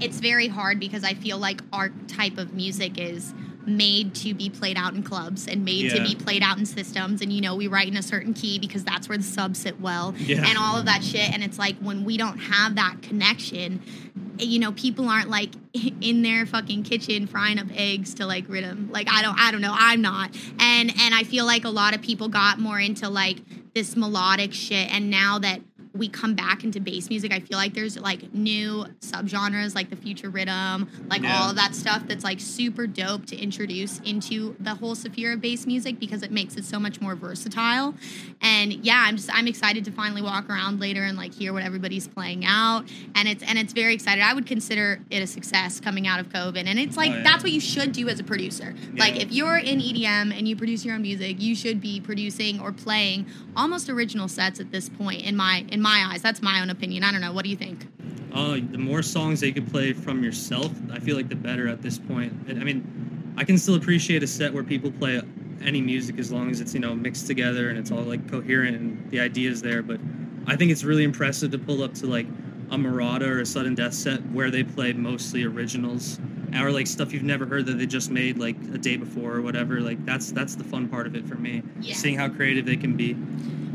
it's 0.00 0.20
very 0.20 0.48
hard 0.48 0.78
because 0.78 1.04
I 1.04 1.14
feel 1.14 1.38
like 1.38 1.60
our 1.72 1.90
type 2.08 2.38
of 2.38 2.54
music 2.54 2.98
is 2.98 3.34
made 3.66 4.14
to 4.14 4.32
be 4.32 4.48
played 4.48 4.76
out 4.78 4.94
in 4.94 5.02
clubs 5.02 5.46
and 5.46 5.64
made 5.64 5.90
to 5.90 6.00
be 6.02 6.14
played 6.14 6.42
out 6.42 6.56
in 6.58 6.64
systems 6.64 7.20
and 7.20 7.30
you 7.30 7.42
know 7.42 7.54
we 7.54 7.66
write 7.68 7.86
in 7.86 7.96
a 7.96 8.02
certain 8.02 8.32
key 8.32 8.58
because 8.58 8.82
that's 8.84 9.06
where 9.06 9.18
the 9.18 9.22
subs 9.22 9.58
sit 9.60 9.78
well 9.80 10.14
Yeah. 10.16 10.42
and 10.46 10.56
all 10.56 10.78
of 10.78 10.86
that 10.86 11.04
shit 11.04 11.30
and 11.30 11.44
it's 11.44 11.58
like 11.58 11.76
when 11.76 12.04
we 12.06 12.16
don't 12.16 12.38
have 12.38 12.76
that 12.76 13.02
connection 13.02 13.82
you 14.38 14.58
know 14.58 14.72
people 14.72 15.10
aren't 15.10 15.28
like 15.28 15.50
in 16.00 16.22
their 16.22 16.46
fucking 16.46 16.84
kitchen 16.84 17.26
frying 17.26 17.58
up 17.58 17.66
eggs 17.76 18.14
to 18.14 18.24
like 18.26 18.48
rhythm 18.48 18.88
like 18.90 19.08
i 19.12 19.20
don't 19.20 19.38
i 19.38 19.50
don't 19.52 19.60
know 19.60 19.74
i'm 19.76 20.00
not 20.00 20.30
and 20.58 20.90
and 20.98 21.14
i 21.14 21.22
feel 21.22 21.44
like 21.44 21.64
a 21.66 21.70
lot 21.70 21.94
of 21.94 22.00
people 22.00 22.28
got 22.28 22.58
more 22.58 22.80
into 22.80 23.10
like 23.10 23.36
this 23.74 23.94
melodic 23.94 24.54
shit 24.54 24.90
and 24.92 25.10
now 25.10 25.38
that 25.38 25.60
we 25.94 26.08
come 26.08 26.34
back 26.34 26.62
into 26.64 26.78
bass 26.80 27.08
music 27.10 27.32
i 27.32 27.40
feel 27.40 27.58
like 27.58 27.74
there's 27.74 27.98
like 27.98 28.32
new 28.32 28.84
subgenres 29.00 29.74
like 29.74 29.90
the 29.90 29.96
future 29.96 30.30
rhythm 30.30 30.88
like 31.08 31.22
Yeah. 31.22 31.40
all 31.42 31.50
of 31.50 31.56
that 31.56 31.74
stuff 31.74 32.04
that's 32.06 32.22
like 32.24 32.38
super 32.40 32.86
dope 32.86 33.26
to 33.26 33.36
introduce 33.36 33.98
into 34.00 34.54
the 34.60 34.74
whole 34.74 34.94
sphere 34.94 35.32
of 35.32 35.40
bass 35.40 35.66
music 35.66 35.98
because 35.98 36.22
it 36.22 36.30
makes 36.30 36.54
it 36.56 36.64
so 36.64 36.78
much 36.78 37.00
more 37.00 37.14
versatile. 37.14 37.94
And 38.40 38.72
yeah 38.72 39.04
i'm 39.06 39.16
just 39.16 39.30
i'm 39.34 39.46
excited 39.48 39.84
to 39.86 39.90
finally 39.90 40.22
walk 40.22 40.48
around 40.48 40.80
later 40.80 41.02
and 41.02 41.16
like 41.16 41.34
hear 41.34 41.52
what 41.52 41.62
everybody's 41.62 42.06
playing 42.06 42.44
out. 42.44 42.84
And 43.14 43.28
it's 43.28 43.42
and 43.42 43.58
it's 43.58 43.72
very 43.72 43.94
excited. 43.94 44.22
I 44.22 44.32
would 44.34 44.46
consider 44.46 45.00
it 45.10 45.22
a 45.22 45.26
success 45.26 45.80
coming 45.80 46.06
out 46.06 46.20
of 46.20 46.28
covid. 46.28 46.66
And 46.66 46.78
it's 46.78 46.96
like 46.96 47.10
Oh, 47.10 47.16
yeah. 47.16 47.22
that's 47.24 47.42
what 47.42 47.52
you 47.52 47.60
should 47.60 47.92
do 47.92 48.08
as 48.08 48.20
a 48.20 48.24
producer. 48.24 48.74
Like 48.94 49.16
if 49.20 49.32
you're 49.32 49.56
in 49.58 49.80
edm 49.80 50.36
and 50.36 50.46
you 50.46 50.54
produce 50.56 50.84
your 50.84 50.94
own 50.94 51.02
music 51.02 51.40
you 51.40 51.54
should 51.56 51.80
be 51.80 52.00
producing 52.00 52.60
or 52.60 52.72
playing 52.72 53.26
almost 53.56 53.88
original 53.90 54.28
sets 54.28 54.60
at 54.60 54.70
this 54.70 54.88
point 54.88 55.22
in 55.22 55.36
my 55.36 55.64
in 55.70 55.79
my 55.80 56.08
eyes 56.10 56.22
that's 56.22 56.42
my 56.42 56.60
own 56.60 56.70
opinion 56.70 57.02
i 57.04 57.10
don't 57.10 57.20
know 57.20 57.32
what 57.32 57.44
do 57.44 57.50
you 57.50 57.56
think 57.56 57.86
uh, 58.32 58.58
the 58.70 58.78
more 58.78 59.02
songs 59.02 59.40
that 59.40 59.48
you 59.48 59.52
can 59.52 59.66
play 59.66 59.92
from 59.92 60.22
yourself, 60.22 60.70
I 60.92 61.00
feel 61.00 61.16
like 61.16 61.28
the 61.28 61.34
better 61.34 61.66
at 61.66 61.82
this 61.82 61.98
point. 61.98 62.32
I 62.48 62.52
mean, 62.54 63.34
I 63.36 63.42
can 63.42 63.58
still 63.58 63.74
appreciate 63.74 64.22
a 64.22 64.26
set 64.28 64.54
where 64.54 64.62
people 64.62 64.92
play 64.92 65.20
any 65.64 65.80
music 65.80 66.16
as 66.16 66.30
long 66.30 66.48
as 66.48 66.60
it's 66.60 66.72
you 66.72 66.78
know 66.78 66.94
mixed 66.94 67.26
together 67.26 67.70
and 67.70 67.76
it's 67.76 67.90
all 67.90 68.02
like 68.02 68.30
coherent 68.30 68.76
and 68.76 69.10
the 69.10 69.18
ideas 69.18 69.62
there. 69.62 69.82
But 69.82 69.98
I 70.46 70.54
think 70.54 70.70
it's 70.70 70.84
really 70.84 71.02
impressive 71.02 71.50
to 71.50 71.58
pull 71.58 71.82
up 71.82 71.92
to 71.94 72.06
like 72.06 72.26
a 72.70 72.78
Marauda 72.78 73.26
or 73.26 73.40
a 73.40 73.46
Sudden 73.46 73.74
Death 73.74 73.94
set 73.94 74.20
where 74.30 74.48
they 74.52 74.62
play 74.62 74.92
mostly 74.92 75.42
originals 75.42 76.20
or 76.54 76.70
like 76.70 76.86
stuff 76.86 77.12
you've 77.12 77.24
never 77.24 77.46
heard 77.46 77.66
that 77.66 77.78
they 77.78 77.86
just 77.86 78.12
made 78.12 78.38
like 78.38 78.54
a 78.72 78.78
day 78.78 78.96
before 78.96 79.34
or 79.34 79.42
whatever. 79.42 79.80
Like 79.80 80.04
that's 80.06 80.30
that's 80.30 80.54
the 80.54 80.62
fun 80.64 80.88
part 80.88 81.08
of 81.08 81.16
it 81.16 81.26
for 81.26 81.34
me, 81.34 81.64
Yeah. 81.80 81.94
seeing 81.94 82.16
how 82.16 82.28
creative 82.28 82.64
they 82.64 82.76
can 82.76 82.96
be. 82.96 83.16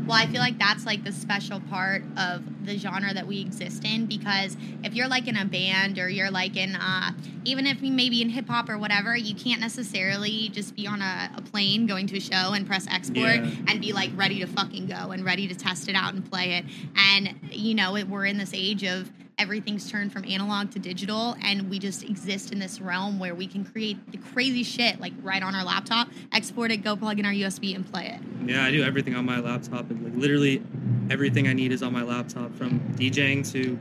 Well, 0.06 0.16
I 0.16 0.26
feel 0.26 0.40
like 0.40 0.56
that's 0.58 0.86
like 0.86 1.02
the 1.02 1.10
special 1.12 1.58
part 1.60 2.04
of 2.16 2.64
the 2.64 2.78
genre 2.78 3.12
that 3.12 3.26
we 3.26 3.40
exist 3.40 3.84
in 3.84 4.06
because 4.06 4.56
if 4.84 4.94
you're 4.94 5.08
like 5.08 5.26
in 5.26 5.36
a 5.36 5.44
band 5.44 5.98
or 5.98 6.08
you're 6.08 6.30
like 6.30 6.56
in, 6.56 6.76
uh, 6.76 7.10
even 7.44 7.66
if 7.66 7.82
you 7.82 7.90
maybe 7.92 8.22
in 8.22 8.28
hip 8.28 8.48
hop 8.48 8.68
or 8.68 8.78
whatever, 8.78 9.16
you 9.16 9.34
can't 9.34 9.60
necessarily 9.60 10.48
just 10.50 10.76
be 10.76 10.86
on 10.86 11.02
a, 11.02 11.30
a 11.36 11.42
plane 11.42 11.86
going 11.86 12.06
to 12.06 12.16
a 12.18 12.20
show 12.20 12.52
and 12.52 12.66
press 12.66 12.86
export 12.88 13.16
Yeah. 13.36 13.50
and 13.68 13.80
be 13.80 13.92
like 13.92 14.10
ready 14.14 14.38
to 14.40 14.46
fucking 14.46 14.86
go 14.86 15.10
and 15.10 15.24
ready 15.24 15.48
to 15.48 15.54
test 15.56 15.88
it 15.88 15.96
out 15.96 16.14
and 16.14 16.28
play 16.30 16.54
it. 16.54 16.64
And, 16.96 17.34
you 17.50 17.74
know, 17.74 17.96
it, 17.96 18.08
we're 18.08 18.26
in 18.26 18.38
this 18.38 18.52
age 18.54 18.84
of 18.84 19.10
everything's 19.38 19.90
turned 19.90 20.10
from 20.10 20.24
analog 20.24 20.70
to 20.70 20.78
digital 20.78 21.36
and 21.42 21.68
we 21.68 21.78
just 21.78 22.02
exist 22.02 22.52
in 22.52 22.58
this 22.58 22.80
realm 22.80 23.18
where 23.18 23.34
we 23.34 23.46
can 23.46 23.64
create 23.64 23.98
the 24.10 24.16
crazy 24.16 24.62
shit 24.62 24.98
like 24.98 25.12
right 25.22 25.42
on 25.42 25.54
our 25.54 25.64
laptop, 25.64 26.08
export 26.32 26.70
it, 26.70 26.78
go 26.78 26.96
plug 26.96 27.18
in 27.18 27.26
our 27.26 27.32
USB 27.32 27.74
and 27.74 27.90
play 27.90 28.06
it. 28.06 28.48
Yeah, 28.48 28.64
I 28.64 28.70
do 28.70 28.82
everything 28.82 29.14
on 29.14 29.26
my 29.26 29.38
laptop. 29.40 29.90
And, 29.90 30.02
like 30.04 30.14
literally 30.14 30.62
everything 31.10 31.48
I 31.48 31.52
need 31.52 31.70
is 31.70 31.82
on 31.82 31.92
my 31.92 32.02
laptop, 32.02 32.54
from 32.54 32.80
DJing 32.94 33.50
to 33.52 33.78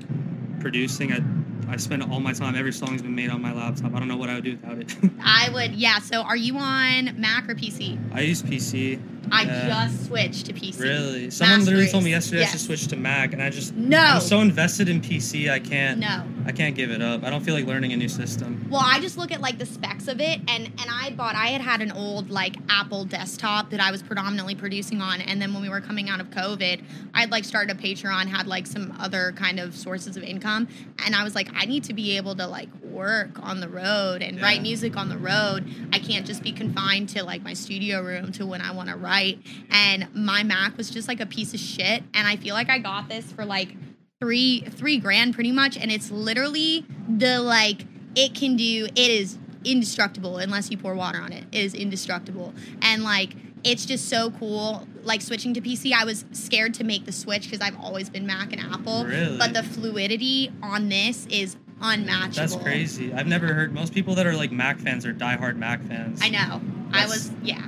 producing. 0.60 1.14
I 1.14 1.20
I 1.68 1.78
spend 1.78 2.04
all 2.04 2.20
my 2.20 2.34
time. 2.34 2.56
Every 2.56 2.72
song's 2.72 3.02
been 3.02 3.16
made 3.16 3.32
on 3.32 3.42
my 3.42 3.52
laptop. 3.52 3.96
I 3.96 4.00
don't 4.00 4.08
know 4.08 4.18
what 4.18 4.30
I 4.30 4.36
would 4.36 4.44
do 4.44 4.52
without 4.52 4.78
it. 4.78 4.96
I 5.24 5.50
would, 5.50 5.74
yeah. 5.74 6.00
So, 6.00 6.22
are 6.22 6.38
you 6.38 6.58
on 6.58 7.20
Mac 7.20 7.50
or 7.50 7.56
PC? 7.56 7.98
I 8.14 8.22
use 8.22 8.44
PC. 8.44 9.02
I 9.32 9.44
Yeah. 9.44 9.68
just 9.88 10.06
switched 10.08 10.46
to 10.48 10.54
PC. 10.54 10.80
Really? 10.80 11.30
Someone 11.32 11.66
literally 11.66 11.88
told 11.90 12.04
me 12.04 12.12
yesterday 12.12 12.44
I 12.44 12.48
should 12.48 12.60
switch 12.60 12.88
to 12.88 12.96
Mac, 12.96 13.34
and 13.34 13.42
I 13.42 13.50
just 13.50 13.76
No. 13.76 13.98
I'm 14.00 14.22
so 14.22 14.42
invested 14.42 14.90
in 14.90 15.02
PC. 15.02 15.50
I 15.50 15.60
can't. 15.60 16.00
No. 16.00 16.24
I 16.46 16.52
can't 16.52 16.76
give 16.76 16.92
it 16.92 17.02
up. 17.02 17.24
I 17.24 17.32
don't 17.32 17.42
feel 17.42 17.56
like 17.56 17.66
learning 17.66 17.94
a 17.94 17.98
new 17.98 18.08
system. 18.08 18.68
Well, 18.70 18.84
I 18.84 19.00
just 19.00 19.18
look 19.18 19.32
at 19.32 19.42
like 19.42 19.58
the 19.58 19.66
specs 19.66 20.08
of 20.08 20.22
it, 20.22 20.40
and 20.48 20.66
and 20.66 20.90
I 20.92 21.12
bought. 21.12 21.36
I 21.36 21.48
had 21.48 21.62
had 21.62 21.82
an 21.82 21.92
old 21.92 22.30
like 22.30 22.56
Apple 22.70 23.06
desktop 23.06 23.72
that 23.72 23.80
I 23.80 23.90
was 23.92 24.04
predominantly 24.04 24.54
producing 24.54 25.02
on, 25.02 25.22
and 25.22 25.42
then 25.42 25.54
when 25.54 25.64
we 25.64 25.70
were 25.70 25.82
coming 25.82 26.10
out 26.10 26.22
of 26.22 26.30
COVID, 26.30 26.84
I'd 27.14 27.32
like 27.32 27.46
started 27.46 27.76
a 27.76 27.80
Patreon, 27.80 28.28
had 28.28 28.48
like 28.48 28.68
some 28.68 28.96
other 29.00 29.34
kind 29.36 29.60
of 29.60 29.76
sources 29.76 30.18
of 30.18 30.24
income, 30.24 30.68
and 31.04 31.16
I 31.16 31.24
was 31.24 31.34
like, 31.34 31.50
I 31.56 31.66
need 31.66 31.84
to 31.86 31.94
be 31.94 32.16
able 32.18 32.36
to 32.36 32.46
like 32.46 32.70
work 32.84 33.42
on 33.42 33.60
the 33.60 33.68
road 33.68 34.22
and 34.22 34.40
write 34.42 34.62
music 34.62 34.96
on 34.96 35.10
the 35.10 35.18
road. 35.18 35.68
I 35.92 36.00
can't 36.00 36.26
just 36.26 36.44
be 36.44 36.52
confined 36.52 37.10
to 37.10 37.24
like 37.24 37.42
my 37.42 37.54
studio 37.54 38.04
room 38.04 38.32
to 38.34 38.46
when 38.46 38.62
I 38.62 38.72
want 38.72 38.90
to 38.90 38.96
write. 38.96 39.40
And 39.72 40.08
my 40.14 40.44
Mac 40.44 40.78
was 40.78 40.90
just 40.90 41.08
like 41.08 41.20
a 41.20 41.26
piece 41.26 41.54
of 41.56 41.60
shit, 41.60 42.04
and 42.14 42.28
I 42.28 42.36
feel 42.36 42.54
like 42.54 42.70
I 42.70 42.78
got 42.78 43.10
this 43.10 43.32
for 43.32 43.46
like 43.46 43.76
three 44.22 44.62
three 44.62 44.98
grand 44.98 45.34
pretty 45.34 45.52
much 45.52 45.78
and 45.78 45.92
it's 45.92 46.10
literally 46.10 46.86
the 47.10 47.40
like 47.42 47.86
it 48.16 48.34
can 48.34 48.56
do 48.56 48.86
it 48.96 48.98
is 48.98 49.38
indestructible 49.66 50.38
unless 50.38 50.72
you 50.72 50.78
pour 50.78 50.94
water 50.96 51.20
on 51.20 51.34
it 51.34 51.44
it 51.52 51.60
is 51.60 51.74
indestructible 51.74 52.54
and 52.82 53.04
like 53.04 53.36
it's 53.66 53.86
just 53.86 54.08
so 54.08 54.32
cool 54.32 54.88
like 55.04 55.22
switching 55.22 55.54
to 55.54 55.60
pc 55.60 55.92
i 55.92 56.06
was 56.06 56.24
scared 56.32 56.74
to 56.74 56.84
make 56.86 57.06
the 57.06 57.12
switch 57.12 57.44
because 57.44 57.60
i've 57.62 57.78
always 57.80 58.10
been 58.10 58.26
mac 58.26 58.54
and 58.54 58.62
apple 58.62 59.04
Really? 59.06 59.38
but 59.38 59.54
the 59.54 59.64
fluidity 59.64 60.50
on 60.64 60.88
this 60.88 61.26
is 61.26 61.58
unmatchable 61.82 62.36
That's 62.36 62.56
crazy. 62.56 63.14
I've 63.14 63.28
never 63.28 63.54
heard. 63.54 63.74
Most 63.74 63.94
people 63.94 64.16
that 64.16 64.26
are 64.26 64.34
like 64.34 64.50
Mac 64.50 64.80
fans 64.80 65.06
are 65.06 65.14
diehard 65.14 65.58
Mac 65.58 65.84
fans. 65.84 66.22
i 66.24 66.30
know 66.30 66.62
i 66.94 67.06
was 67.06 67.32
yeah 67.44 67.66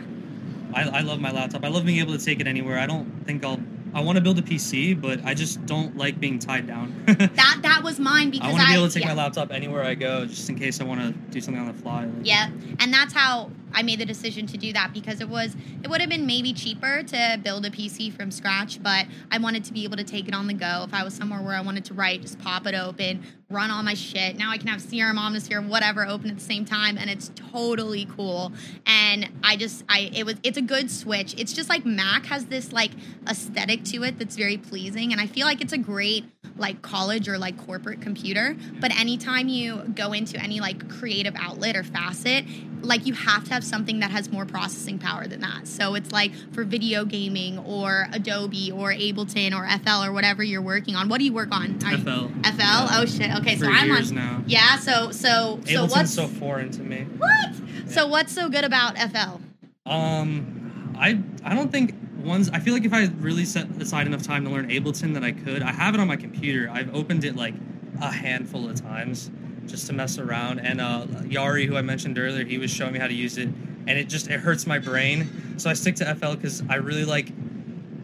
I, 0.74 0.84
I 0.84 1.02
love 1.02 1.20
my 1.20 1.32
laptop. 1.32 1.64
I 1.66 1.70
love 1.70 1.86
being 1.86 2.00
able 2.00 2.16
to 2.18 2.24
take 2.24 2.40
it 2.42 2.46
anywhere. 2.46 2.78
I 2.78 2.86
don't 2.86 3.26
think 3.26 3.44
I'll. 3.44 3.60
I 3.94 4.02
want 4.02 4.18
to 4.18 4.22
build 4.22 4.40
a 4.40 4.42
PC, 4.42 5.00
but 5.00 5.24
I 5.26 5.34
just 5.34 5.66
don't 5.66 5.98
like 5.98 6.20
being 6.20 6.40
tied 6.40 6.68
down. 6.68 7.04
that 7.06 7.60
that 7.62 7.82
was 7.84 8.00
mine 8.00 8.32
because 8.32 8.50
I 8.50 8.52
want 8.52 8.64
to 8.64 8.70
be 8.70 8.74
able 8.76 8.88
to 8.88 8.94
take 8.94 9.04
yeah. 9.04 9.14
my 9.14 9.24
laptop 9.24 9.52
anywhere 9.52 9.84
I 9.84 9.96
go, 9.96 10.26
just 10.26 10.50
in 10.50 10.58
case 10.58 10.82
I 10.82 10.84
want 10.84 11.02
to 11.02 11.12
do 11.32 11.42
something 11.42 11.62
on 11.62 11.68
the 11.68 11.82
fly. 11.82 12.06
Like, 12.06 12.14
Yeah, 12.24 12.50
and 12.80 12.94
that's 12.94 13.14
how 13.14 13.52
I 13.74 13.84
made 13.84 14.00
the 14.00 14.06
decision 14.06 14.48
to 14.48 14.58
do 14.58 14.74
that 14.74 14.94
because 14.94 15.22
it 15.22 15.30
was 15.30 15.56
it 15.84 15.90
would 15.90 16.02
have 16.02 16.10
been 16.10 16.26
maybe 16.26 16.54
cheaper 16.54 17.04
to 17.04 17.40
build 17.44 17.66
a 17.66 17.70
PC 17.70 18.14
from 18.14 18.32
scratch, 18.32 18.82
but 18.82 19.06
I 19.32 19.38
wanted 19.38 19.64
to 19.66 19.74
be 19.74 19.84
able 19.84 19.98
to 19.98 20.04
take 20.04 20.28
it 20.28 20.34
on 20.34 20.48
the 20.48 20.54
go. 20.54 20.84
If 20.88 20.94
I 20.94 21.04
was 21.04 21.14
somewhere 21.14 21.42
where 21.42 21.56
I 21.56 21.62
wanted 21.62 21.86
to 21.86 21.94
write, 21.94 22.22
just 22.22 22.40
pop 22.40 22.66
it 22.66 22.76
open, 22.76 23.24
run 23.50 23.72
all 23.72 23.84
my 23.84 23.94
shit. 23.94 24.38
Now 24.38 24.52
I 24.52 24.58
can 24.58 24.68
have 24.68 24.82
Serum, 24.82 25.18
Omnisphere, 25.18 25.68
whatever 25.68 26.06
open 26.06 26.30
at 26.30 26.38
the 26.38 26.44
same 26.44 26.66
time, 26.66 26.98
and 26.98 27.10
it's 27.10 27.32
totally 27.52 28.06
cool. 28.06 28.52
And 28.86 29.30
I 29.44 29.56
just 29.56 29.84
I 29.90 30.12
it 30.14 30.26
was 30.26 30.36
it's 30.44 30.58
a 30.58 30.62
good 30.62 30.90
switch. 30.90 31.36
It's 31.38 31.54
just 31.54 31.70
like 31.70 31.86
Mac 31.86 32.26
has 32.28 32.46
this 32.46 32.72
like 32.72 32.92
aesthetic 33.28 33.84
to 33.86 34.04
it 34.04 34.18
that's 34.18 34.36
very 34.36 34.58
pleasing, 34.58 35.12
and 35.12 35.22
I 35.22 35.28
feel 35.28 35.46
like 35.46 35.62
it's 35.62 35.74
a 35.74 35.78
great 35.78 36.26
like 36.58 36.82
college 36.82 37.28
or 37.28 37.38
like 37.38 37.58
corporate 37.66 38.02
computer 38.02 38.56
but 38.80 38.98
anytime 38.98 39.48
you 39.48 39.78
go 39.96 40.14
into 40.14 40.38
any 40.42 40.60
like 40.60 40.90
creative 40.90 41.36
outlet 41.38 41.76
or 41.76 41.84
facet 41.84 42.46
like 42.82 43.06
you 43.06 43.14
have 43.14 43.44
to 43.46 43.54
have 43.54 43.64
something 43.64 44.00
that 44.00 44.12
has 44.12 44.32
more 44.32 44.46
processing 44.46 45.00
power 45.00 45.28
than 45.28 45.42
that 45.42 45.68
so 45.68 45.96
it's 45.96 46.12
like 46.12 46.32
for 46.54 46.64
video 46.64 47.04
gaming 47.06 47.58
or 47.60 48.08
adobe 48.14 48.72
or 48.72 48.92
ableton 48.94 49.52
or 49.54 49.68
fl 49.80 50.04
or 50.04 50.12
whatever 50.12 50.44
you're 50.44 50.62
working 50.62 50.96
on 50.96 51.10
what 51.10 51.18
do 51.20 51.26
you 51.26 51.34
work 51.34 51.50
on 51.52 51.78
Are 51.86 51.92
you- 51.94 51.98
FL. 51.98 52.28
fl 52.44 52.62
oh 52.92 53.06
shit 53.06 53.36
okay 53.38 53.56
For 53.56 53.66
so 53.66 53.72
i'm 53.72 53.88
years 53.88 54.12
on 54.12 54.16
now. 54.18 54.44
yeah 54.48 54.78
so 54.78 55.12
so 55.12 55.60
so 55.66 55.86
what's 55.86 56.14
so 56.14 56.28
foreign 56.28 56.70
to 56.72 56.84
me. 56.84 57.06
what 57.18 57.56
so 57.88 58.08
what's 58.08 58.32
so 58.34 58.48
good 58.50 58.64
about 58.64 58.98
fl 58.98 59.42
Um, 59.90 60.94
I 60.98 61.20
I 61.44 61.56
don't 61.56 61.72
think 61.72 61.96
one's. 62.18 62.50
I 62.50 62.60
feel 62.60 62.74
like 62.74 62.84
if 62.86 62.94
I 62.94 63.06
really 63.20 63.46
set 63.46 63.70
aside 63.82 64.08
enough 64.08 64.24
time 64.24 64.44
to 64.46 64.50
learn 64.52 64.68
Ableton, 64.70 65.14
that 65.14 65.24
I 65.24 65.32
could. 65.32 65.62
I 65.62 65.72
have 65.72 65.94
it 65.94 66.00
on 66.02 66.08
my 66.08 66.18
computer. 66.18 66.70
I've 66.70 66.94
opened 66.94 67.24
it 67.24 67.36
like 67.36 67.54
a 68.02 68.12
handful 68.12 68.70
of 68.70 68.82
times 68.82 69.30
just 69.68 69.88
to 69.88 69.94
mess 69.94 70.18
around. 70.18 70.60
And 70.60 70.82
uh, 70.82 71.06
Yari, 71.24 71.66
who 71.66 71.78
I 71.78 71.82
mentioned 71.82 72.18
earlier, 72.18 72.46
he 72.46 72.58
was 72.58 72.72
showing 72.72 72.94
me 72.94 73.00
how 73.00 73.08
to 73.08 73.14
use 73.14 73.38
it, 73.38 73.48
and 73.48 73.90
it 73.90 74.08
just 74.10 74.30
it 74.30 74.40
hurts 74.40 74.66
my 74.66 74.80
brain. 74.80 75.56
So 75.58 75.70
I 75.70 75.74
stick 75.74 75.96
to 75.98 76.16
FL 76.16 76.34
because 76.34 76.64
I 76.70 76.76
really 76.76 77.06
like. 77.06 77.32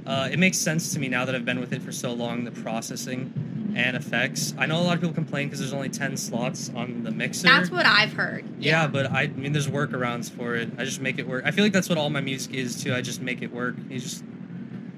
Uh, 0.06 0.28
it 0.30 0.38
makes 0.38 0.58
sense 0.58 0.94
to 0.94 1.00
me 1.00 1.08
now 1.08 1.24
that 1.24 1.34
I've 1.34 1.46
been 1.46 1.62
with 1.62 1.72
it 1.72 1.82
for 1.82 1.94
so 1.94 2.12
long. 2.14 2.44
The 2.44 2.52
processing 2.52 3.74
and 3.76 3.96
effects. 3.98 4.54
I 4.58 4.66
know 4.66 4.80
a 4.80 4.84
lot 4.84 4.96
of 4.96 5.02
people 5.02 5.16
complain 5.16 5.48
because 5.48 5.60
there's 5.60 5.74
only 5.74 5.90
ten 5.90 6.18
slots 6.18 6.70
on 6.76 7.04
the 7.04 7.10
mixer. 7.10 7.48
that's 7.48 7.72
what 7.72 7.88
i've 7.88 8.14
heard 8.14 8.46
Yeah, 8.60 8.86
but 8.86 9.12
I, 9.12 9.24
I 9.24 9.28
mean, 9.28 9.52
there's 9.52 9.68
workarounds 9.68 10.30
for 10.30 10.56
it. 10.56 10.70
I 10.78 10.86
just 10.86 11.02
make 11.02 11.18
it 11.18 11.28
work. 11.28 11.44
I 11.46 11.52
feel 11.52 11.64
like 11.64 11.74
that's 11.74 11.90
what 11.90 11.98
all 11.98 12.12
my 12.12 12.22
music 12.22 12.54
is 12.54 12.84
too. 12.84 12.94
I 12.94 13.02
just 13.02 13.22
make 13.22 13.42
it 13.42 13.52
work. 13.52 13.76
You 13.90 14.00
just 14.00 14.24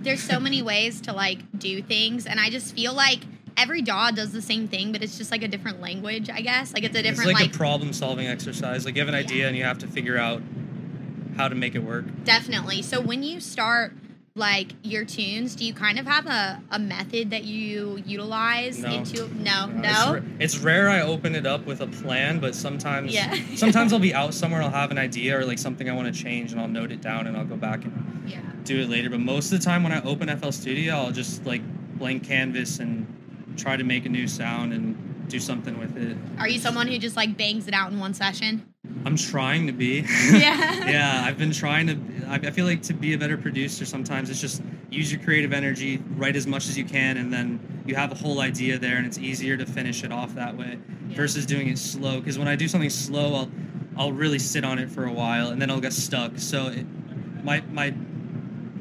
there's 0.02 0.22
so 0.22 0.40
many 0.40 0.62
ways 0.62 1.02
to 1.02 1.14
like 1.14 1.40
do 1.58 1.82
things 1.82 2.28
and 2.28 2.40
i 2.40 2.48
just 2.50 2.76
feel 2.76 2.94
like 2.94 3.22
every 3.58 3.82
DAW 3.82 4.12
does 4.12 4.32
the 4.32 4.42
same 4.42 4.68
thing 4.68 4.92
but 4.92 5.02
it's 5.04 5.18
just 5.18 5.32
like 5.32 5.44
a 5.44 5.48
different 5.48 5.80
language 5.82 6.30
i 6.30 6.42
guess 6.42 6.74
like 6.74 6.84
it's 6.84 6.96
a 6.96 7.00
it's 7.00 7.08
different 7.10 7.32
like, 7.34 7.42
like, 7.48 7.56
a 7.56 7.58
problem-solving 7.58 8.28
exercise. 8.28 8.86
Like 8.86 8.96
you 8.96 9.02
have 9.02 9.08
an 9.08 9.14
Yeah. 9.14 9.20
idea 9.22 9.48
and 9.48 9.56
you 9.58 9.64
have 9.64 9.78
to 9.80 9.88
figure 9.88 10.18
out 10.18 10.42
how 11.38 11.48
to 11.48 11.56
make 11.56 11.76
it 11.76 11.80
work. 11.84 12.06
definitely 12.24 12.82
so 12.82 13.00
when 13.02 13.24
you 13.24 13.40
start 13.40 13.94
like 14.38 14.74
your 14.84 15.06
tunes 15.06 15.56
do 15.56 15.64
you 15.66 15.74
kind 15.74 15.98
of 15.98 16.06
have 16.06 16.26
a, 16.28 16.62
a 16.72 16.78
method 16.78 17.30
that 17.30 17.46
you 17.46 18.02
utilize 18.06 18.80
No. 18.80 18.90
into 18.94 19.34
no 19.36 19.70
It's, 19.74 19.76
no 20.06 20.14
ra- 20.16 20.22
it's 20.40 20.58
rare 20.58 20.90
I 20.90 21.02
open 21.02 21.36
it 21.36 21.46
up 21.46 21.66
with 21.66 21.80
a 21.80 21.88
plan, 21.88 22.40
but 22.40 22.54
sometimes 22.54 23.14
Yeah. 23.14 23.34
sometimes 23.56 23.94
I'll 23.94 24.00
be 24.00 24.14
out 24.14 24.34
somewhere 24.34 24.60
and 24.62 24.68
I'll 24.74 24.82
have 24.82 24.92
an 24.92 24.98
idea 24.98 25.40
or 25.40 25.46
like 25.46 25.60
something 25.60 25.90
I 25.90 25.94
want 25.94 26.14
to 26.14 26.22
change 26.24 26.52
and 26.52 26.60
I'll 26.60 26.68
note 26.68 26.92
it 26.92 27.00
down 27.02 27.28
and 27.28 27.38
I'll 27.38 27.46
go 27.46 27.56
back 27.56 27.86
and 27.86 28.24
yeah 28.28 28.40
do 28.66 28.82
it 28.82 28.90
later. 28.90 29.10
But 29.10 29.20
most 29.22 29.54
of 29.54 29.60
the 29.60 29.64
time 29.64 29.84
when 29.84 29.94
I 29.94 30.02
open 30.02 30.28
FL 30.38 30.50
Studio, 30.52 30.96
I'll 30.96 31.12
just 31.12 31.46
like 31.46 31.62
blank 31.98 32.24
canvas 32.26 32.80
and 32.80 33.06
try 33.56 33.76
to 33.78 33.84
make 33.84 34.06
a 34.06 34.10
new 34.10 34.28
sound 34.28 34.74
and 34.74 35.28
do 35.28 35.40
something 35.40 35.80
with 35.80 35.98
it. 35.98 36.16
are 36.38 36.48
you 36.48 36.60
someone 36.60 36.88
who 36.88 36.98
just 37.00 37.16
like 37.16 37.36
bangs 37.36 37.68
it 37.68 37.74
out 37.74 37.92
in 37.92 38.00
one 38.00 38.14
session 38.14 38.64
I'm 39.04 39.18
trying 39.18 39.68
to 39.68 39.74
be. 39.74 40.00
yeah 40.32 40.88
yeah, 40.90 41.24
I've 41.26 41.38
been 41.38 41.52
trying 41.52 41.88
to. 41.88 41.96
I 42.28 42.36
I 42.36 42.52
feel 42.52 42.66
like 42.66 42.82
to 42.84 42.94
be 42.94 43.14
a 43.14 43.18
better 43.18 43.38
producer, 43.38 43.86
sometimes 43.86 44.30
it's 44.32 44.42
just 44.42 44.64
use 44.90 45.12
your 45.12 45.22
creative 45.22 45.54
energy, 45.54 46.02
write 46.16 46.36
as 46.36 46.48
much 46.48 46.68
as 46.68 46.78
you 46.78 46.86
can, 46.86 47.18
and 47.18 47.32
then 47.32 47.60
you 47.86 47.94
have 47.96 48.12
a 48.12 48.16
whole 48.16 48.40
idea 48.42 48.80
there, 48.80 48.98
and 48.98 49.06
it's 49.06 49.18
easier 49.20 49.58
to 49.58 49.66
finish 49.66 50.04
it 50.04 50.12
off 50.12 50.34
that 50.36 50.56
way 50.58 50.80
Yeah. 51.10 51.18
versus 51.18 51.46
doing 51.46 51.68
it 51.68 51.78
slow. 51.78 52.20
Because 52.20 52.40
when 52.40 52.48
I 52.48 52.56
do 52.56 52.68
something 52.68 52.90
slow, 52.90 53.36
I'll 53.36 53.52
I'll 53.98 54.12
really 54.14 54.40
sit 54.40 54.64
on 54.64 54.80
it 54.80 54.90
for 54.90 55.06
a 55.06 55.12
while, 55.12 55.50
and 55.50 55.62
then 55.62 55.70
I'll 55.70 55.82
get 55.82 55.94
stuck. 55.94 56.38
So 56.38 56.68
it, 56.68 56.86
my 57.44 57.62
my 57.72 57.94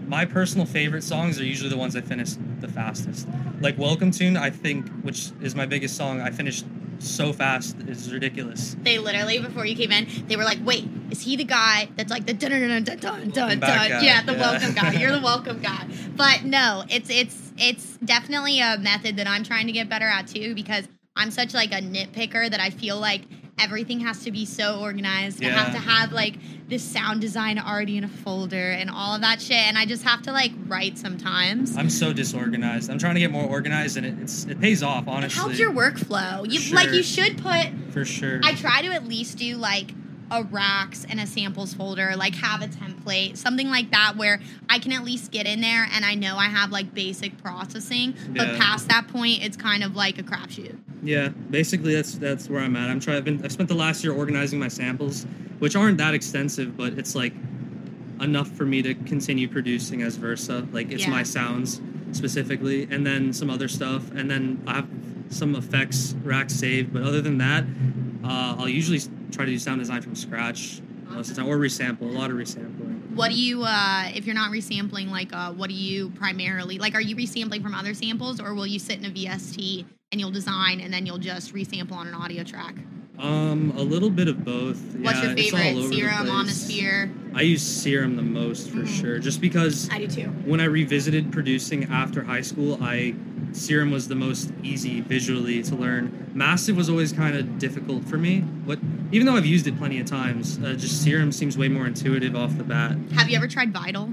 my 0.06 0.24
personal 0.24 0.66
favorite 0.66 1.02
songs 1.02 1.40
are 1.40 1.44
usually 1.44 1.70
the 1.70 1.76
ones 1.76 1.96
I 1.96 2.00
finish 2.00 2.30
the 2.60 2.68
fastest. 2.68 3.26
Like 3.60 3.78
Welcome 3.78 4.10
Tune, 4.10 4.36
I 4.36 4.50
think, 4.50 4.88
which 5.02 5.30
is 5.42 5.54
my 5.54 5.66
biggest 5.66 5.96
song, 5.96 6.20
I 6.20 6.30
finished 6.30 6.64
so 7.00 7.32
fast, 7.32 7.76
it's 7.88 8.08
ridiculous. 8.08 8.76
they 8.82 8.98
literally 8.98 9.38
before 9.38 9.66
you 9.66 9.74
came 9.76 9.90
in 9.92 10.06
they 10.28 10.36
were 10.36 10.44
like 10.44 10.58
wait 10.64 10.88
is 11.10 11.20
he 11.20 11.36
the 11.36 11.44
guy 11.44 11.88
that's 11.96 12.08
like 12.10 12.24
the 12.24 12.32
dun 12.32 12.50
dun 12.52 12.60
dun 12.60 12.84
dun 12.84 12.98
dun 12.98 13.30
dun 13.30 13.60
dun 13.60 14.04
yeah 14.04 14.22
the 14.22 14.32
Yeah. 14.32 14.40
welcome 14.40 14.72
guy 14.74 14.92
you're 14.92 15.12
the 15.12 15.20
welcome 15.32 15.60
guy 15.60 15.86
but 16.16 16.44
no 16.44 16.84
it's 16.88 17.10
it's 17.10 17.52
it's 17.58 17.98
definitely 18.04 18.60
a 18.60 18.78
method 18.78 19.16
that 19.16 19.26
i'm 19.26 19.42
trying 19.44 19.66
to 19.66 19.72
get 19.72 19.88
better 19.88 20.06
at 20.06 20.28
too 20.28 20.54
because 20.54 20.86
i'm 21.16 21.30
such 21.32 21.52
like 21.52 21.72
a 21.72 21.80
nitpicker 21.82 22.48
that 22.48 22.60
i 22.60 22.70
feel 22.70 22.98
like 22.98 23.22
everything 23.58 24.00
has 24.00 24.24
to 24.24 24.30
be 24.30 24.44
so 24.44 24.80
organized. 24.80 25.42
I 25.44 25.48
have 25.48 25.72
to 25.72 25.78
have 25.78 26.12
like 26.12 26.34
this 26.68 26.82
sound 26.82 27.20
design 27.20 27.58
already 27.58 27.96
in 27.96 28.04
a 28.04 28.08
folder 28.08 28.70
and 28.72 28.90
all 28.90 29.14
of 29.14 29.20
that 29.20 29.40
shit. 29.40 29.56
And 29.56 29.78
I 29.78 29.86
just 29.86 30.02
have 30.02 30.22
to 30.22 30.32
like 30.32 30.52
write 30.66 30.98
sometimes. 30.98 31.76
I'm 31.76 31.90
so 31.90 32.12
disorganized. 32.12 32.90
I'm 32.90 32.98
trying 32.98 33.14
to 33.14 33.20
get 33.20 33.30
more 33.30 33.44
organized, 33.44 33.96
and 33.96 34.06
it, 34.06 34.14
it's 34.20 34.44
it 34.44 34.60
pays 34.60 34.82
off 34.82 35.04
It 35.04 35.10
honestly. 35.10 35.40
helps 35.40 35.58
your 35.58 35.72
workflow. 35.72 36.50
You 36.50 36.74
like 36.74 36.90
you 36.90 37.02
should 37.02 37.38
put 37.42 37.66
for 37.92 38.04
sure. 38.04 38.40
I 38.42 38.54
try 38.54 38.82
to 38.82 38.88
at 38.88 39.06
least 39.06 39.38
do 39.38 39.56
like 39.56 39.90
a 40.30 40.42
racks 40.44 41.04
and 41.08 41.20
a 41.20 41.26
samples 41.26 41.74
folder, 41.74 42.14
like 42.16 42.34
have 42.36 42.62
a 42.62 42.66
template, 42.66 43.36
something 43.36 43.68
like 43.68 43.90
that 43.90 44.14
where 44.16 44.40
I 44.70 44.78
can 44.78 44.92
at 44.92 45.04
least 45.04 45.30
get 45.30 45.46
in 45.46 45.60
there 45.60 45.86
and 45.92 46.04
I 46.04 46.14
know 46.14 46.36
I 46.36 46.46
have 46.46 46.70
like 46.70 46.94
basic 46.94 47.36
processing. 47.42 48.14
But 48.30 48.48
Yeah. 48.48 48.58
past 48.58 48.88
that 48.88 49.08
point, 49.08 49.44
it's 49.44 49.56
kind 49.56 49.82
of 49.84 49.94
like 49.96 50.18
a 50.18 50.22
crapshoot. 50.22 50.76
Yeah, 51.02 51.28
basically 51.28 51.94
that's 51.94 52.14
that's 52.14 52.48
where 52.48 52.60
I'm 52.60 52.74
at. 52.76 52.88
I'm 52.88 53.00
trying. 53.00 53.18
I've, 53.18 53.24
been, 53.24 53.44
I've 53.44 53.52
spent 53.52 53.68
the 53.68 53.74
last 53.74 54.02
year 54.02 54.14
organizing 54.14 54.58
my 54.58 54.68
samples, 54.68 55.26
which 55.58 55.76
aren't 55.76 55.98
that 55.98 56.14
extensive, 56.14 56.76
but 56.76 56.94
it's 56.94 57.14
like 57.14 57.34
enough 58.20 58.48
for 58.52 58.64
me 58.64 58.80
to 58.82 58.94
continue 58.94 59.46
producing 59.48 60.02
as 60.02 60.16
Versa. 60.16 60.66
Like 60.72 60.90
it's 60.90 61.02
Yeah. 61.04 61.10
my 61.10 61.22
sounds 61.22 61.80
specifically, 62.12 62.88
and 62.90 63.04
then 63.06 63.32
some 63.32 63.50
other 63.50 63.68
stuff, 63.68 64.10
and 64.12 64.30
then 64.30 64.62
I 64.66 64.74
have 64.76 64.88
some 65.28 65.54
effects 65.56 66.14
racks 66.22 66.54
saved. 66.54 66.92
But 66.92 67.02
other 67.02 67.20
than 67.20 67.38
that, 67.38 67.64
uh, 68.22 68.56
I'll 68.58 68.68
usually 68.68 69.00
try 69.34 69.44
to 69.44 69.50
do 69.50 69.58
sound 69.58 69.80
design 69.80 70.00
from 70.00 70.14
scratch 70.14 70.80
most 71.08 71.30
of 71.30 71.36
the 71.36 71.42
time, 71.42 71.50
or 71.50 71.58
resample. 71.58 72.02
A 72.02 72.04
lot 72.04 72.30
of 72.30 72.36
resampling. 72.36 73.14
What 73.14 73.30
do 73.30 73.36
you, 73.36 73.62
uh, 73.64 74.08
if 74.14 74.26
you're 74.26 74.34
not 74.34 74.50
resampling, 74.50 75.10
like, 75.10 75.32
uh, 75.32 75.52
what 75.52 75.68
do 75.68 75.74
you 75.74 76.10
primarily, 76.10 76.78
like, 76.78 76.94
are 76.94 77.00
you 77.00 77.14
resampling 77.14 77.62
from 77.62 77.74
other 77.74 77.94
samples 77.94 78.40
or 78.40 78.54
will 78.54 78.66
you 78.66 78.78
sit 78.78 78.98
in 78.98 79.04
a 79.04 79.10
VST 79.10 79.84
and 80.10 80.20
you'll 80.20 80.30
design 80.32 80.80
and 80.80 80.92
then 80.92 81.06
you'll 81.06 81.18
just 81.18 81.54
resample 81.54 81.92
on 81.92 82.08
an 82.08 82.14
audio 82.14 82.42
track? 82.42 82.74
Um, 83.18 83.72
a 83.76 83.82
little 83.82 84.10
bit 84.10 84.26
of 84.26 84.44
both. 84.44 84.80
What's 84.96 85.18
yeah, 85.18 85.28
your 85.30 85.38
it's 85.38 85.52
all 85.52 85.58
favorite? 85.60 85.88
the 85.88 85.96
Serum, 85.96 87.06
place. 87.06 87.32
I 87.36 87.40
use 87.42 87.62
Serum 87.62 88.16
the 88.16 88.22
most 88.22 88.70
for 88.70 88.78
Mhm. 88.78 89.00
sure, 89.00 89.18
just 89.20 89.40
because 89.40 89.88
I 89.90 89.98
do 89.98 90.06
too. 90.08 90.22
when 90.44 90.60
I 90.60 90.64
revisited 90.64 91.30
producing 91.30 91.84
after 91.84 92.24
high 92.24 92.40
school, 92.40 92.78
I 92.82 93.14
Serum 93.52 93.92
was 93.92 94.08
the 94.08 94.16
most 94.16 94.52
easy 94.64 95.00
visually 95.00 95.62
to 95.62 95.76
learn. 95.76 96.23
Massive 96.34 96.76
was 96.76 96.90
always 96.90 97.12
kind 97.12 97.36
of 97.36 97.58
difficult 97.58 98.04
for 98.04 98.18
me, 98.18 98.40
but 98.40 98.78
even 99.12 99.26
though 99.26 99.36
I've 99.36 99.46
used 99.46 99.66
it 99.68 99.78
plenty 99.78 100.00
of 100.00 100.06
times, 100.06 100.58
uh, 100.58 100.74
just 100.74 101.02
Serum 101.02 101.30
seems 101.30 101.56
way 101.56 101.68
more 101.68 101.86
intuitive 101.86 102.34
off 102.34 102.56
the 102.58 102.64
bat. 102.64 102.96
Have 103.14 103.30
you 103.30 103.36
ever 103.36 103.46
tried 103.46 103.72
Vital? 103.72 104.12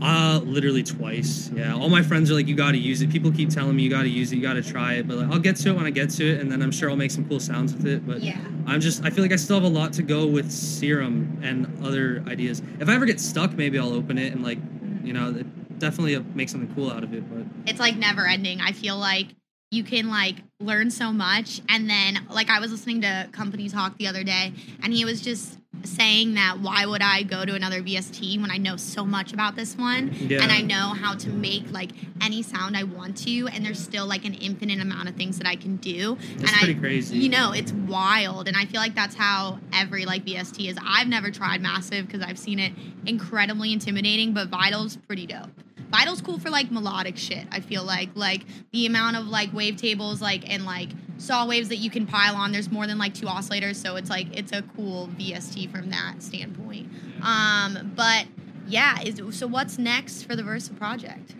Uh, 0.00 0.40
literally 0.44 0.84
twice. 0.84 1.50
Yeah, 1.54 1.74
all 1.74 1.88
my 1.88 2.02
friends 2.02 2.30
are 2.30 2.34
like, 2.34 2.46
"You 2.46 2.54
got 2.54 2.72
to 2.72 2.78
use 2.78 3.02
it." 3.02 3.10
People 3.10 3.32
keep 3.32 3.48
telling 3.50 3.74
me, 3.74 3.82
"You 3.82 3.90
got 3.90 4.02
to 4.02 4.08
use 4.08 4.30
it. 4.32 4.36
You 4.36 4.42
got 4.42 4.52
to 4.54 4.62
try 4.62 4.94
it." 4.94 5.08
But 5.08 5.18
like, 5.18 5.30
I'll 5.30 5.40
get 5.40 5.56
to 5.56 5.70
it 5.70 5.76
when 5.76 5.86
I 5.86 5.90
get 5.90 6.10
to 6.10 6.24
it, 6.24 6.40
and 6.40 6.50
then 6.50 6.62
I'm 6.62 6.70
sure 6.70 6.88
I'll 6.90 6.96
make 6.96 7.10
some 7.10 7.28
cool 7.28 7.40
sounds 7.40 7.72
with 7.74 7.86
it. 7.86 8.06
But 8.06 8.22
Yeah. 8.22 8.38
I'm 8.66 8.80
just 8.80 9.04
I 9.04 9.10
feel 9.10 9.24
like 9.24 9.32
I 9.32 9.36
still 9.36 9.56
have 9.56 9.64
a 9.64 9.68
lot 9.68 9.92
to 9.94 10.02
go 10.04 10.26
with 10.26 10.52
serum 10.52 11.38
and 11.42 11.66
other 11.84 12.22
ideas. 12.28 12.62
If 12.78 12.88
I 12.88 12.94
ever 12.94 13.06
get 13.06 13.18
stuck, 13.18 13.54
maybe 13.54 13.78
I'll 13.78 13.92
open 13.92 14.18
it 14.18 14.32
and 14.32 14.44
like, 14.44 14.58
you 15.02 15.12
know, 15.12 15.32
definitely 15.78 16.18
make 16.34 16.48
something 16.48 16.72
cool 16.74 16.90
out 16.92 17.02
of 17.02 17.12
it. 17.14 17.24
But 17.32 17.46
it's 17.68 17.80
like 17.80 17.96
never 17.96 18.26
ending. 18.26 18.60
I 18.60 18.72
feel 18.72 18.98
like 18.98 19.28
you 19.70 19.84
can 19.84 20.08
like 20.08 20.36
learn 20.60 20.90
so 20.90 21.12
much. 21.12 21.60
And 21.68 21.88
then 21.88 22.26
like 22.30 22.50
I 22.50 22.60
was 22.60 22.70
listening 22.70 23.02
to 23.02 23.28
Kompany 23.32 23.70
Talk 23.70 23.96
the 23.98 24.06
other 24.06 24.24
day 24.24 24.52
and 24.82 24.92
he 24.92 25.04
was 25.04 25.20
just 25.20 25.57
saying 25.84 26.34
that 26.34 26.58
why 26.60 26.84
would 26.86 27.02
I 27.02 27.22
go 27.22 27.44
to 27.44 27.54
another 27.54 27.82
VST 27.82 28.40
when 28.40 28.50
I 28.50 28.56
know 28.58 28.76
so 28.76 29.04
much 29.06 29.32
about 29.32 29.56
this 29.56 29.76
one 29.76 30.12
Yeah. 30.14 30.42
and 30.42 30.50
I 30.52 30.60
know 30.60 30.94
how 30.94 31.14
to 31.14 31.28
make 31.30 31.70
like 31.70 31.90
any 32.20 32.42
sound 32.42 32.76
I 32.76 32.82
want 32.82 33.16
to 33.18 33.46
and 33.48 33.64
there's 33.64 33.78
still 33.82 34.06
like 34.06 34.24
an 34.24 34.34
infinite 34.34 34.80
amount 34.80 35.08
of 35.08 35.14
things 35.16 35.38
that 35.38 35.46
I 35.46 35.56
can 35.56 35.76
do 35.76 36.16
it's 36.20 36.42
and 36.42 36.50
pretty 36.50 36.74
I 36.74 36.78
crazy. 36.80 37.18
you 37.18 37.28
know 37.28 37.52
it's 37.52 37.72
wild 37.72 38.48
and 38.48 38.56
I 38.56 38.64
feel 38.66 38.80
like 38.80 38.94
that's 38.94 39.14
how 39.14 39.58
every 39.72 40.04
like 40.04 40.24
VST 40.24 40.68
is. 40.68 40.76
I've 40.84 41.08
never 41.08 41.30
tried 41.30 41.60
Massive 41.60 42.06
because 42.06 42.22
I've 42.22 42.38
seen 42.38 42.58
it 42.58 42.72
incredibly 43.06 43.72
intimidating 43.72 44.32
but 44.34 44.48
Vital's 44.48 44.96
pretty 44.96 45.26
dope. 45.26 45.48
Vital's 45.90 46.20
cool 46.20 46.38
for 46.38 46.50
like 46.50 46.70
melodic 46.70 47.16
shit. 47.16 47.46
I 47.50 47.60
feel 47.60 47.82
like 47.82 48.10
like 48.14 48.44
the 48.72 48.84
amount 48.86 49.16
of 49.16 49.26
like 49.26 49.52
wavetables 49.52 50.20
like 50.20 50.48
and 50.52 50.64
like 50.66 50.90
saw 51.18 51.46
waves 51.46 51.68
that 51.68 51.76
you 51.76 51.90
can 51.90 52.06
pile 52.06 52.36
on. 52.36 52.52
There's 52.52 52.70
more 52.70 52.86
than 52.86 52.96
like 52.96 53.12
two 53.12 53.26
oscillators, 53.26 53.76
so 53.76 53.96
it's 53.96 54.08
like 54.08 54.28
it's 54.36 54.52
a 54.52 54.62
cool 54.76 55.08
VST 55.18 55.70
from 55.70 55.90
that 55.90 56.22
standpoint. 56.22 56.90
Um, 57.22 57.92
but 57.94 58.26
yeah, 58.66 59.00
is 59.02 59.20
so 59.36 59.46
what's 59.46 59.78
next 59.78 60.22
for 60.22 60.36
the 60.36 60.42
Versa 60.42 60.72
project? 60.72 61.34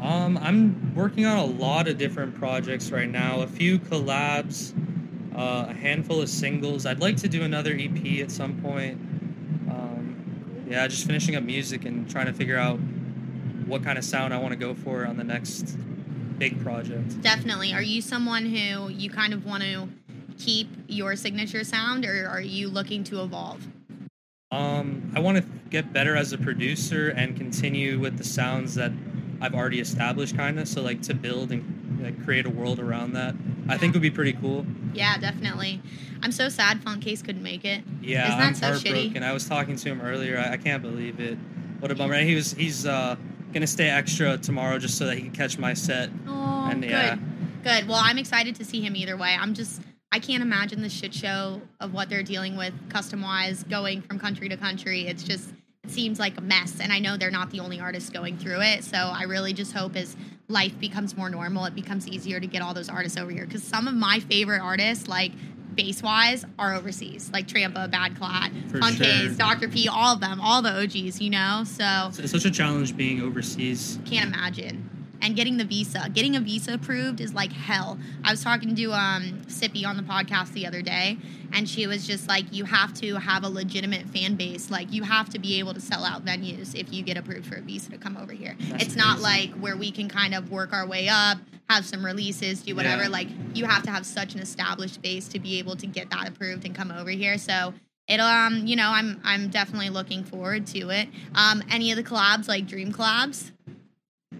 Um, 0.00 0.36
I'm 0.38 0.94
working 0.94 1.26
on 1.26 1.38
a 1.38 1.44
lot 1.44 1.88
of 1.88 1.96
different 1.96 2.34
projects 2.34 2.90
right 2.90 3.08
now. 3.08 3.40
A 3.40 3.46
few 3.46 3.78
collabs, 3.78 4.74
uh, 5.34 5.66
a 5.68 5.72
handful 5.72 6.20
of 6.20 6.28
singles. 6.28 6.86
I'd 6.86 7.00
like 7.00 7.16
to 7.18 7.28
do 7.28 7.42
another 7.42 7.76
EP 7.78 8.20
at 8.20 8.30
some 8.30 8.60
point. 8.60 8.94
Um, 9.70 10.66
yeah, 10.68 10.86
just 10.88 11.06
finishing 11.06 11.36
up 11.36 11.44
music 11.44 11.84
and 11.84 12.10
trying 12.10 12.26
to 12.26 12.32
figure 12.32 12.58
out 12.58 12.80
what 13.66 13.84
kind 13.84 13.96
of 13.96 14.04
sound 14.04 14.34
I 14.34 14.38
want 14.38 14.52
to 14.52 14.58
go 14.58 14.74
for 14.74 15.06
on 15.06 15.16
the 15.16 15.24
next 15.24 15.76
big 16.42 16.60
project. 16.60 17.22
Definitely. 17.22 17.72
Are 17.72 17.82
you 17.82 18.02
someone 18.02 18.44
who 18.46 18.88
you 18.88 19.08
kind 19.08 19.32
of 19.32 19.46
want 19.46 19.62
to 19.62 19.88
keep 20.40 20.68
your 20.88 21.14
signature 21.14 21.62
sound, 21.62 22.04
or 22.04 22.26
are 22.28 22.40
you 22.40 22.68
looking 22.68 23.04
to 23.04 23.22
evolve? 23.22 23.64
Um, 24.50 25.12
I 25.14 25.20
want 25.20 25.38
to 25.38 25.44
get 25.70 25.92
better 25.92 26.16
as 26.16 26.32
a 26.32 26.38
producer 26.38 27.10
and 27.10 27.36
continue 27.36 28.00
with 28.00 28.18
the 28.18 28.24
sounds 28.24 28.74
that 28.74 28.90
I've 29.40 29.54
already 29.54 29.78
established, 29.78 30.36
kind 30.36 30.58
of. 30.58 30.66
So 30.66 30.82
like 30.82 31.00
to 31.02 31.14
build 31.14 31.52
and 31.52 32.00
like, 32.02 32.24
create 32.24 32.44
a 32.44 32.50
world 32.50 32.80
around 32.80 33.12
that, 33.12 33.36
I 33.68 33.78
think 33.78 33.92
would 33.92 34.02
be 34.02 34.10
pretty 34.10 34.32
cool. 34.32 34.66
Yeah, 34.94 35.16
definitely. 35.18 35.80
I'm 36.24 36.32
so 36.32 36.48
sad 36.48 36.82
Funtcase 36.82 37.24
couldn't 37.24 37.44
make 37.44 37.64
it. 37.64 37.84
Yeah, 38.02 38.26
Isn't 38.26 38.38
that 38.40 38.46
I'm 38.48 38.54
so 38.54 38.66
shitty? 38.72 38.94
heartbroken. 38.94 39.22
I 39.22 39.32
was 39.32 39.48
talking 39.48 39.76
to 39.76 39.88
him 39.88 40.00
earlier. 40.00 40.38
I, 40.38 40.54
I 40.54 40.56
can't 40.56 40.82
believe 40.82 41.20
it. 41.20 41.38
What 41.78 41.92
a 41.92 41.94
bummer. 41.94 42.14
And 42.14 42.28
he 42.28 42.34
was 42.34 42.52
he's 42.52 42.84
uh, 42.84 43.14
gonna 43.52 43.66
stay 43.66 43.88
extra 43.88 44.38
tomorrow 44.38 44.78
just 44.78 44.96
so 44.98 45.06
that 45.06 45.16
he 45.16 45.22
can 45.22 45.32
catch 45.32 45.58
my 45.58 45.74
set. 45.74 46.10
Oh, 46.26 46.68
And, 46.70 46.82
good. 46.82 46.90
yeah. 46.90 47.16
Good. 47.62 47.86
Well, 47.88 48.00
I'm 48.02 48.18
excited 48.18 48.56
to 48.56 48.64
see 48.64 48.80
him 48.80 48.96
either 48.96 49.16
way. 49.16 49.36
I'm 49.38 49.54
just, 49.54 49.82
I 50.10 50.18
can't 50.18 50.42
imagine 50.42 50.82
the 50.82 50.88
shit 50.88 51.14
show 51.14 51.62
of 51.80 51.92
what 51.94 52.08
they're 52.08 52.22
dealing 52.22 52.56
with 52.56 52.74
custom 52.88 53.22
wise 53.22 53.62
going 53.64 54.02
from 54.02 54.18
country 54.18 54.48
to 54.48 54.56
country. 54.56 55.06
It's 55.06 55.22
just, 55.22 55.50
it 55.84 55.90
seems 55.90 56.18
like 56.18 56.36
a 56.38 56.40
mess. 56.40 56.80
And 56.80 56.92
I 56.92 56.98
know 56.98 57.16
they're 57.16 57.30
not 57.30 57.50
the 57.50 57.60
only 57.60 57.78
artists 57.80 58.10
going 58.10 58.36
through 58.36 58.60
it. 58.62 58.84
So 58.84 58.96
I 58.96 59.22
really 59.24 59.52
just 59.52 59.72
hope 59.72 59.94
as 59.96 60.16
life 60.48 60.78
becomes 60.80 61.16
more 61.16 61.30
normal, 61.30 61.64
it 61.66 61.74
becomes 61.74 62.06
easier 62.08 62.40
to 62.40 62.46
get 62.46 62.62
all 62.62 62.74
those 62.74 62.88
artists 62.88 63.16
over 63.16 63.30
here. 63.30 63.46
Because 63.46 63.62
some 63.62 63.86
of 63.86 63.94
my 63.94 64.18
favorite 64.20 64.60
artists, 64.60 65.06
like, 65.08 65.32
bass 65.74 66.02
wise 66.02 66.44
are 66.58 66.74
overseas 66.74 67.30
like 67.32 67.46
Trampa, 67.48 67.90
Badklaat, 67.90 68.70
For 68.70 68.78
Funk 68.78 68.96
sure. 69.02 69.28
Dr. 69.34 69.68
P, 69.68 69.88
all 69.88 70.14
of 70.14 70.20
them, 70.20 70.40
all 70.40 70.62
the 70.62 70.82
OGs, 70.82 71.20
you 71.20 71.30
know? 71.30 71.64
So 71.66 71.84
It's, 72.08 72.18
it's 72.18 72.32
such 72.32 72.44
a 72.44 72.50
challenge 72.50 72.96
being 72.96 73.20
overseas. 73.22 73.98
can't 74.04 74.34
imagine. 74.34 74.88
And 75.22 75.36
getting 75.36 75.56
the 75.56 75.64
visa, 75.64 76.10
getting 76.12 76.34
a 76.34 76.40
visa 76.40 76.74
approved 76.74 77.20
is 77.20 77.32
like 77.32 77.52
hell. 77.52 77.96
I 78.24 78.32
was 78.32 78.42
talking 78.42 78.74
to 78.74 78.92
um, 78.92 79.42
Sippy 79.46 79.86
on 79.86 79.96
the 79.96 80.02
podcast 80.02 80.52
the 80.52 80.66
other 80.66 80.82
day, 80.82 81.16
and 81.52 81.68
she 81.68 81.86
was 81.86 82.04
just 82.04 82.26
like, 82.26 82.52
"You 82.52 82.64
have 82.64 82.92
to 82.94 83.14
have 83.14 83.44
a 83.44 83.48
legitimate 83.48 84.08
fan 84.08 84.34
base. 84.34 84.68
Like, 84.68 84.92
you 84.92 85.04
have 85.04 85.30
to 85.30 85.38
be 85.38 85.60
able 85.60 85.74
to 85.74 85.80
sell 85.80 86.04
out 86.04 86.24
venues 86.24 86.74
if 86.74 86.92
you 86.92 87.04
get 87.04 87.16
approved 87.16 87.46
for 87.46 87.54
a 87.54 87.60
visa 87.60 87.90
to 87.92 87.98
come 87.98 88.16
over 88.16 88.32
here. 88.32 88.56
That's 88.58 88.82
it's 88.86 88.96
not 88.96 89.20
like 89.20 89.52
where 89.52 89.76
we 89.76 89.92
can 89.92 90.08
kind 90.08 90.34
of 90.34 90.50
work 90.50 90.72
our 90.72 90.88
way 90.88 91.08
up, 91.08 91.38
have 91.70 91.84
some 91.84 92.04
releases, 92.04 92.62
do 92.62 92.74
whatever. 92.74 93.04
Yeah. 93.04 93.08
Like, 93.08 93.28
you 93.54 93.64
have 93.66 93.84
to 93.84 93.92
have 93.92 94.04
such 94.04 94.34
an 94.34 94.40
established 94.40 95.00
base 95.02 95.28
to 95.28 95.38
be 95.38 95.60
able 95.60 95.76
to 95.76 95.86
get 95.86 96.10
that 96.10 96.28
approved 96.28 96.64
and 96.66 96.74
come 96.74 96.90
over 96.90 97.10
here. 97.10 97.38
So." 97.38 97.74
It'll 98.08 98.26
um 98.26 98.66
you 98.66 98.74
know 98.74 98.88
I'm 98.88 99.20
I'm 99.22 99.48
definitely 99.48 99.88
looking 99.88 100.24
forward 100.24 100.66
to 100.66 100.90
it. 100.90 101.08
Um 101.36 101.62
any 101.70 101.92
of 101.92 101.96
the 101.96 102.02
collabs 102.02 102.48
like 102.48 102.66
dream 102.66 102.92
collabs? 102.92 103.51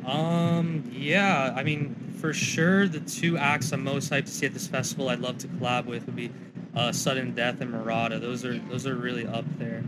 Um, 0.06 0.90
yeah, 0.92 1.52
I 1.56 1.62
mean, 1.62 1.94
for 2.18 2.32
sure, 2.32 2.88
the 2.88 3.00
two 3.00 3.36
acts 3.38 3.72
I'm 3.72 3.84
most 3.84 4.10
hyped 4.10 4.26
to 4.26 4.30
see 4.30 4.46
at 4.46 4.52
this 4.52 4.66
festival 4.66 5.08
I'd 5.08 5.20
love 5.20 5.38
to 5.38 5.48
collab 5.48 5.86
with 5.86 6.06
would 6.06 6.16
be 6.16 6.30
uh, 6.74 6.92
Sudden 6.92 7.34
Death 7.34 7.60
and 7.60 7.70
Marauda. 7.70 8.18
Those 8.18 8.44
are 8.44 8.58
those 8.58 8.86
are 8.86 8.94
really 8.94 9.26
up 9.26 9.44
there. 9.58 9.82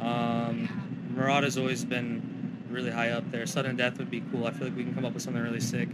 Um, 0.00 1.12
Marauda's 1.14 1.58
always 1.58 1.84
been 1.84 2.64
really 2.70 2.90
high 2.90 3.10
up 3.10 3.30
there. 3.30 3.46
Sudden 3.46 3.76
Death 3.76 3.98
would 3.98 4.10
be 4.10 4.22
cool. 4.30 4.46
I 4.46 4.50
feel 4.50 4.68
like 4.68 4.76
we 4.76 4.84
can 4.84 4.94
come 4.94 5.04
up 5.04 5.14
with 5.14 5.22
something 5.22 5.42
really 5.42 5.60
sick. 5.60 5.88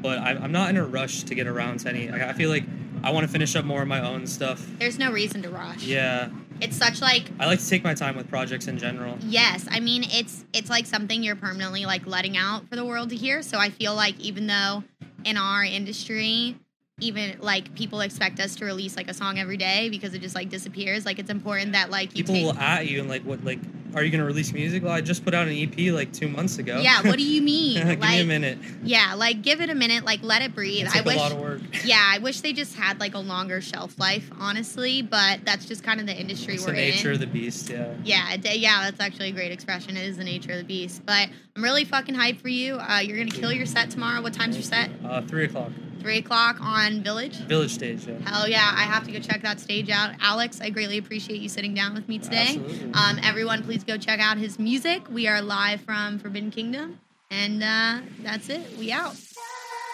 But 0.00 0.18
I, 0.18 0.30
I'm 0.30 0.52
not 0.52 0.70
in 0.70 0.76
a 0.76 0.84
rush 0.84 1.24
to 1.24 1.34
get 1.34 1.46
around 1.46 1.80
to 1.80 1.88
any. 1.90 2.10
I, 2.10 2.30
I 2.30 2.32
feel 2.32 2.48
like 2.48 2.64
I 3.02 3.10
want 3.10 3.26
to 3.26 3.32
finish 3.32 3.54
up 3.56 3.64
more 3.64 3.82
of 3.82 3.88
my 3.88 4.00
own 4.00 4.26
stuff. 4.26 4.66
There's 4.78 4.98
no 4.98 5.12
reason 5.12 5.42
to 5.42 5.50
rush. 5.50 5.84
Yeah, 5.84 6.30
It's 6.60 6.76
such 6.76 7.00
like 7.00 7.30
I 7.38 7.46
like 7.46 7.58
to 7.58 7.68
take 7.68 7.82
my 7.84 7.94
time 7.94 8.16
with 8.16 8.28
projects 8.28 8.66
in 8.68 8.78
general. 8.78 9.16
yes, 9.20 9.66
I 9.70 9.80
mean 9.80 10.04
it's 10.04 10.44
it's 10.52 10.70
like 10.70 10.86
something 10.86 11.22
you're 11.22 11.36
permanently 11.36 11.86
like 11.86 12.06
letting 12.06 12.36
out 12.36 12.68
for 12.68 12.76
the 12.76 12.84
world 12.84 13.10
to 13.10 13.16
hear. 13.16 13.42
So 13.42 13.58
I 13.58 13.70
feel 13.70 13.94
like 13.94 14.18
even 14.20 14.46
though 14.46 14.84
in 15.24 15.36
our 15.36 15.64
industry 15.64 16.56
even 17.00 17.38
like 17.40 17.74
people 17.74 18.00
expect 18.02 18.38
us 18.40 18.56
to 18.56 18.64
release 18.66 18.96
like 18.96 19.08
a 19.08 19.14
song 19.14 19.38
every 19.38 19.56
day 19.56 19.88
because 19.88 20.12
it 20.14 20.20
just 20.20 20.34
like 20.34 20.50
disappears, 20.50 21.06
like 21.06 21.18
it's 21.18 21.30
important 21.30 21.72
that 21.72 21.90
like 21.90 22.16
you 22.16 22.24
People 22.24 22.34
take 22.34 22.44
will 22.44 22.58
at 22.58 22.86
you 22.86 23.00
and 23.00 23.08
like 23.08 23.22
what 23.22 23.42
like 23.44 23.58
are 23.94 24.04
you 24.04 24.10
gonna 24.10 24.24
release 24.24 24.52
music? 24.52 24.82
Well, 24.82 24.92
I 24.92 25.00
just 25.00 25.24
put 25.24 25.34
out 25.34 25.48
an 25.48 25.54
EP 25.54 25.92
like 25.92 26.12
two 26.12 26.28
months 26.28 26.58
ago. 26.58 26.80
Yeah, 26.80 27.02
what 27.02 27.16
do 27.16 27.24
you 27.24 27.42
mean? 27.42 27.76
Give 27.86 28.00
like, 28.00 28.10
me 28.10 28.20
a 28.20 28.24
minute. 28.24 28.58
Yeah, 28.82 29.14
like 29.14 29.42
give 29.42 29.60
it 29.60 29.70
a 29.70 29.74
minute, 29.74 30.04
like 30.04 30.20
let 30.22 30.42
it 30.42 30.54
breathe. 30.54 30.86
It 30.86 30.94
I 30.94 30.98
took 30.98 31.06
wish 31.06 31.16
a 31.16 31.18
lot 31.18 31.32
of 31.32 31.38
work. 31.38 31.60
Yeah, 31.84 32.02
I 32.02 32.18
wish 32.18 32.40
they 32.40 32.52
just 32.52 32.76
had 32.76 33.00
like 33.00 33.14
a 33.14 33.18
longer 33.18 33.60
shelf 33.60 33.98
life, 33.98 34.30
honestly, 34.38 35.02
but 35.02 35.44
that's 35.44 35.64
just 35.64 35.82
kind 35.82 36.00
of 36.00 36.06
the 36.06 36.14
industry 36.14 36.54
It's 36.54 36.66
we're 36.66 36.74
in. 36.74 36.78
It's 36.78 36.90
the 36.90 36.96
nature 36.96 37.08
in. 37.08 37.14
of 37.14 37.20
the 37.20 37.26
beast. 37.26 37.70
Yeah. 37.70 37.94
yeah, 38.04 38.34
yeah, 38.34 38.90
that's 38.90 39.00
actually 39.00 39.28
a 39.28 39.32
great 39.32 39.52
expression. 39.52 39.96
It 39.96 40.06
is 40.06 40.16
the 40.16 40.24
nature 40.24 40.52
of 40.52 40.58
the 40.58 40.64
beast. 40.64 41.04
But 41.04 41.28
I'm 41.56 41.62
really 41.62 41.84
fucking 41.84 42.14
hyped 42.14 42.40
for 42.40 42.48
you. 42.48 42.76
Uh, 42.76 42.98
you're 42.98 43.18
gonna 43.18 43.30
kill 43.30 43.52
your 43.52 43.66
set 43.66 43.90
tomorrow. 43.90 44.22
What 44.22 44.34
time's 44.34 44.56
your 44.56 44.62
set? 44.62 44.90
Uh, 45.04 45.22
three 45.22 45.44
o'clock. 45.44 45.70
Three 46.00 46.18
o'clock 46.18 46.56
on 46.60 47.02
Village. 47.02 47.36
Village 47.36 47.72
stage. 47.74 48.06
Yeah. 48.06 48.14
Hell 48.28 48.48
yeah, 48.48 48.72
I 48.74 48.82
have 48.82 49.04
to 49.04 49.12
go 49.12 49.20
check 49.20 49.42
that 49.42 49.60
stage 49.60 49.90
out. 49.90 50.14
Alex, 50.20 50.60
I 50.60 50.70
greatly 50.70 50.98
appreciate 50.98 51.40
you 51.40 51.48
sitting 51.48 51.74
down 51.74 51.94
with 51.94 52.08
me 52.08 52.18
today. 52.18 52.56
Absolutely. 52.56 52.92
Um, 52.94 53.18
everyone, 53.22 53.62
please 53.62 53.84
go 53.84 53.96
check 53.98 54.18
out 54.18 54.38
his 54.38 54.58
music. 54.58 55.02
We 55.10 55.28
are 55.28 55.42
live 55.42 55.82
from 55.82 56.18
Forbidden 56.18 56.50
Kingdom. 56.50 57.00
And 57.30 57.62
uh, 57.62 58.00
that's 58.22 58.48
it. 58.48 58.78
We 58.78 58.90
out. 58.90 59.14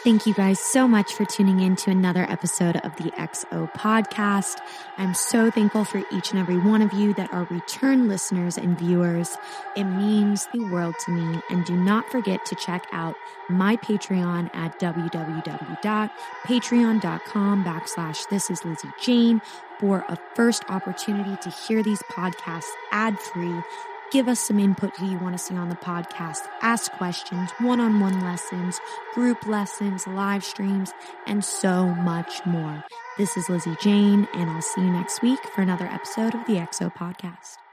Thank 0.07 0.23
you 0.25 0.35
guys 0.35 0.61
so 0.61 0.87
much 0.87 1.15
for 1.15 1.25
tuning 1.25 1.59
in 1.59 1.75
to 1.75 1.91
another 1.91 2.23
episode 2.31 2.77
of 2.77 2.95
the 2.95 3.11
XO 3.19 3.69
podcast. 3.73 4.61
I'm 4.99 5.15
so 5.15 5.51
thankful 5.51 5.85
for 5.85 6.01
each 6.13 6.31
and 6.31 6.39
every 6.39 6.59
one 6.59 6.81
of 6.81 6.93
you 6.93 7.13
that 7.15 7.33
are 7.33 7.43
return 7.51 8.07
listeners 8.07 8.57
and 8.57 8.79
viewers. 8.79 9.37
It 9.75 9.83
means 9.83 10.47
the 10.53 10.63
world 10.67 10.95
to 11.07 11.11
me. 11.11 11.41
And 11.51 11.65
do 11.65 11.77
not 11.77 12.09
forget 12.09 12.47
to 12.47 12.55
check 12.55 12.87
out 12.93 13.17
my 13.49 13.75
Patreon 13.79 14.49
at 14.55 14.79
www.patreon.com 14.79 17.65
backslash 17.65 18.29
this 18.29 18.49
is 18.49 18.65
Lizzy 18.65 18.93
Jane 19.01 19.43
for 19.81 20.05
a 20.09 20.17
first 20.37 20.63
opportunity 20.69 21.37
to 21.43 21.51
hear 21.51 21.83
these 21.83 22.03
podcasts 22.13 22.71
ad 22.93 23.19
free 23.19 23.61
give 24.11 24.29
us 24.29 24.41
some 24.41 24.59
input 24.59 24.97
who 24.97 25.07
you 25.07 25.19
want 25.19 25.37
to 25.37 25.43
see 25.43 25.57
on 25.57 25.69
the 25.69 25.77
podcast, 25.77 26.41
ask 26.63 26.91
questions, 26.93 27.51
one 27.59 27.81
on 27.81 28.01
one 28.01 28.21
lessons, 28.21 28.81
group 29.15 29.47
lessons, 29.47 30.07
live 30.07 30.45
streams, 30.45 30.93
and 31.27 31.45
so 31.45 31.87
much 31.87 32.45
more. 32.47 32.85
This 33.19 33.37
is 33.37 33.49
Lizzy 33.49 33.77
Jane, 33.81 34.29
and 34.35 34.51
I'll 34.51 34.63
see 34.63 34.83
you 34.83 34.91
next 34.91 35.23
week 35.23 35.41
for 35.55 35.63
another 35.63 35.87
episode 35.87 36.35
of 36.35 36.47
the 36.47 36.55
XO 36.55 36.95
podcast. 36.95 37.66